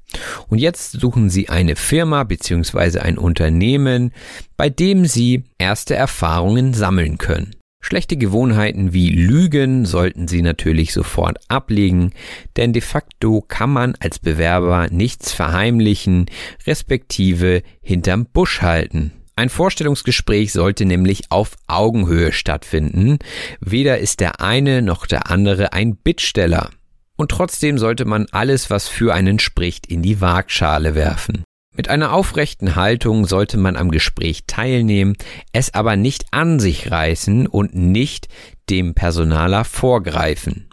[0.47, 2.99] Und jetzt suchen sie eine Firma bzw.
[2.99, 4.13] ein Unternehmen,
[4.55, 7.51] bei dem sie erste Erfahrungen sammeln können.
[7.81, 12.11] Schlechte Gewohnheiten wie Lügen sollten Sie natürlich sofort ablegen,
[12.57, 16.25] denn de facto kann man als Bewerber nichts verheimlichen,
[16.65, 19.13] respektive hinterm Busch halten.
[19.37, 23.19] Ein Vorstellungsgespräch sollte nämlich auf Augenhöhe stattfinden.
[23.59, 26.71] Weder ist der eine noch der andere ein Bittsteller.
[27.17, 31.43] Und trotzdem sollte man alles, was für einen spricht, in die Waagschale werfen.
[31.75, 35.15] Mit einer aufrechten Haltung sollte man am Gespräch teilnehmen,
[35.53, 38.29] es aber nicht an sich reißen und nicht
[38.71, 40.67] dem Personaler vorgreifen.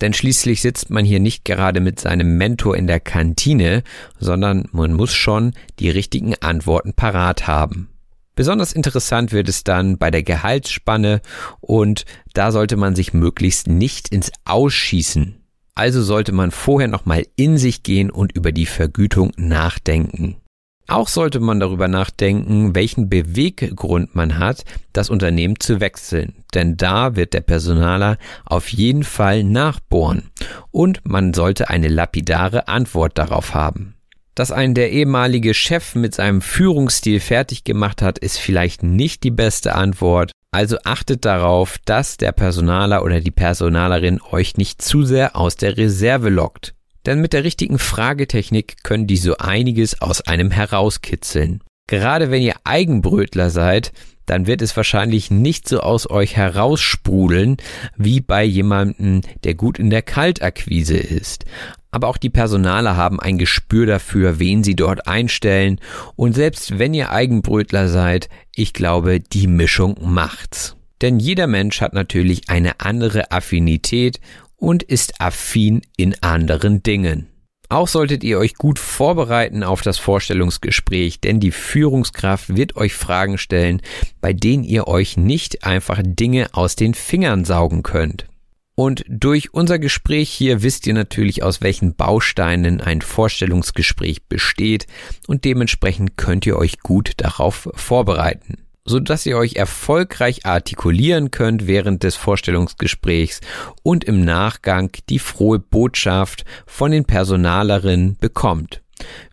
[0.00, 3.82] Denn schließlich sitzt man hier nicht gerade mit seinem Mentor in der Kantine,
[4.18, 7.88] sondern man muss schon die richtigen Antworten parat haben.
[8.36, 11.20] Besonders interessant wird es dann bei der Gehaltsspanne
[11.60, 15.44] und da sollte man sich möglichst nicht ins Ausschießen
[15.74, 20.36] also sollte man vorher nochmal in sich gehen und über die Vergütung nachdenken.
[20.86, 26.44] Auch sollte man darüber nachdenken, welchen Beweggrund man hat, das Unternehmen zu wechseln.
[26.52, 30.30] Denn da wird der Personaler auf jeden Fall nachbohren.
[30.70, 33.94] Und man sollte eine lapidare Antwort darauf haben.
[34.34, 39.30] Dass ein der ehemalige Chef mit seinem Führungsstil fertig gemacht hat, ist vielleicht nicht die
[39.30, 45.36] beste Antwort, also achtet darauf, dass der Personaler oder die Personalerin euch nicht zu sehr
[45.36, 46.73] aus der Reserve lockt.
[47.06, 51.62] Denn mit der richtigen Fragetechnik können die so einiges aus einem herauskitzeln.
[51.86, 53.92] Gerade wenn ihr Eigenbrötler seid,
[54.26, 57.58] dann wird es wahrscheinlich nicht so aus euch heraussprudeln
[57.96, 61.44] wie bei jemandem, der gut in der Kaltakquise ist.
[61.90, 65.78] Aber auch die Personale haben ein Gespür dafür, wen sie dort einstellen.
[66.16, 70.74] Und selbst wenn ihr Eigenbrötler seid, ich glaube, die Mischung macht's.
[71.02, 74.20] Denn jeder Mensch hat natürlich eine andere Affinität
[74.64, 77.28] und ist affin in anderen Dingen.
[77.68, 83.36] Auch solltet ihr euch gut vorbereiten auf das Vorstellungsgespräch, denn die Führungskraft wird euch Fragen
[83.36, 83.82] stellen,
[84.20, 88.26] bei denen ihr euch nicht einfach Dinge aus den Fingern saugen könnt.
[88.74, 94.86] Und durch unser Gespräch hier wisst ihr natürlich, aus welchen Bausteinen ein Vorstellungsgespräch besteht
[95.26, 101.66] und dementsprechend könnt ihr euch gut darauf vorbereiten so dass ihr euch erfolgreich artikulieren könnt
[101.66, 103.40] während des Vorstellungsgesprächs
[103.82, 108.82] und im Nachgang die frohe Botschaft von den Personalerinnen bekommt.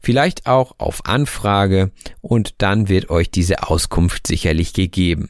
[0.01, 1.91] Vielleicht auch auf Anfrage
[2.21, 5.29] und dann wird euch diese Auskunft sicherlich gegeben.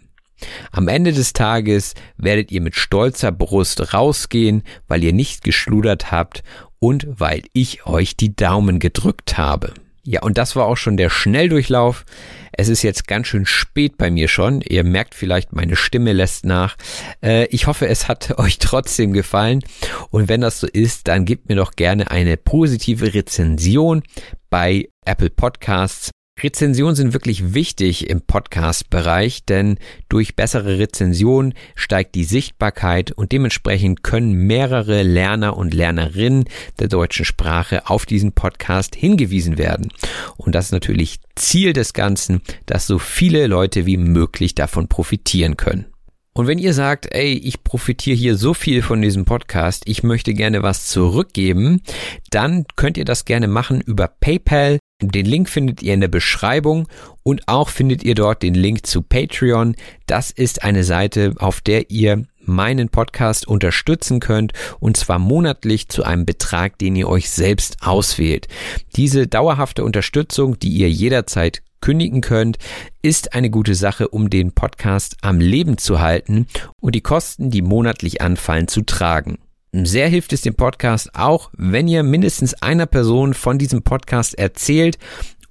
[0.72, 6.44] Am Ende des Tages werdet ihr mit stolzer Brust rausgehen, weil ihr nicht geschludert habt
[6.80, 9.74] und weil ich euch die Daumen gedrückt habe.
[10.04, 12.06] Ja, und das war auch schon der Schnelldurchlauf.
[12.52, 14.62] Es ist jetzt ganz schön spät bei mir schon.
[14.62, 16.76] Ihr merkt vielleicht, meine Stimme lässt nach.
[17.24, 19.64] Äh, ich hoffe, es hat euch trotzdem gefallen.
[20.10, 24.02] Und wenn das so ist, dann gebt mir doch gerne eine positive Rezension
[24.50, 26.12] bei Apple Podcasts.
[26.44, 29.78] Rezensionen sind wirklich wichtig im Podcast-Bereich, denn
[30.10, 36.46] durch bessere Rezensionen steigt die Sichtbarkeit und dementsprechend können mehrere Lerner und Lernerinnen
[36.80, 39.90] der deutschen Sprache auf diesen Podcast hingewiesen werden.
[40.38, 45.58] Und das ist natürlich Ziel des Ganzen, dass so viele Leute wie möglich davon profitieren
[45.58, 45.91] können.
[46.34, 50.34] Und wenn ihr sagt, ey, ich profitiere hier so viel von diesem Podcast, ich möchte
[50.34, 51.82] gerne was zurückgeben,
[52.30, 54.80] dann könnt ihr das gerne machen über PayPal.
[55.02, 56.88] Den Link findet ihr in der Beschreibung
[57.24, 59.76] und auch findet ihr dort den Link zu Patreon.
[60.06, 66.04] Das ist eine Seite, auf der ihr meinen Podcast unterstützen könnt und zwar monatlich zu
[66.04, 68.48] einem Betrag, den ihr euch selbst auswählt.
[68.96, 72.58] Diese dauerhafte Unterstützung, die ihr jederzeit kündigen könnt,
[73.02, 76.48] ist eine gute Sache, um den Podcast am Leben zu halten
[76.80, 79.40] und die Kosten, die monatlich anfallen, zu tragen.
[79.74, 84.98] Sehr hilft es dem Podcast auch, wenn ihr mindestens einer Person von diesem Podcast erzählt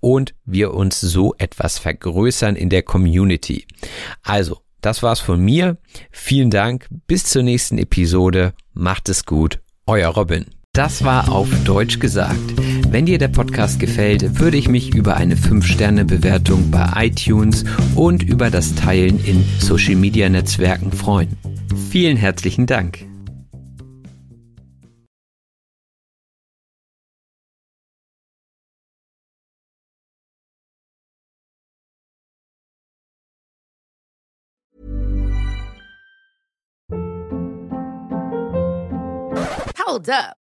[0.01, 3.67] und wir uns so etwas vergrößern in der Community.
[4.23, 5.77] Also, das war's von mir.
[6.11, 6.87] Vielen Dank.
[7.07, 8.55] Bis zur nächsten Episode.
[8.73, 9.61] Macht es gut.
[9.87, 10.47] Euer Robin.
[10.73, 12.39] Das war auf Deutsch gesagt.
[12.89, 17.65] Wenn dir der Podcast gefällt, würde ich mich über eine 5-Sterne-Bewertung bei iTunes
[17.97, 21.37] und über das Teilen in Social-Media-Netzwerken freuen.
[21.91, 23.05] Vielen herzlichen Dank.
[39.85, 40.40] Hold up.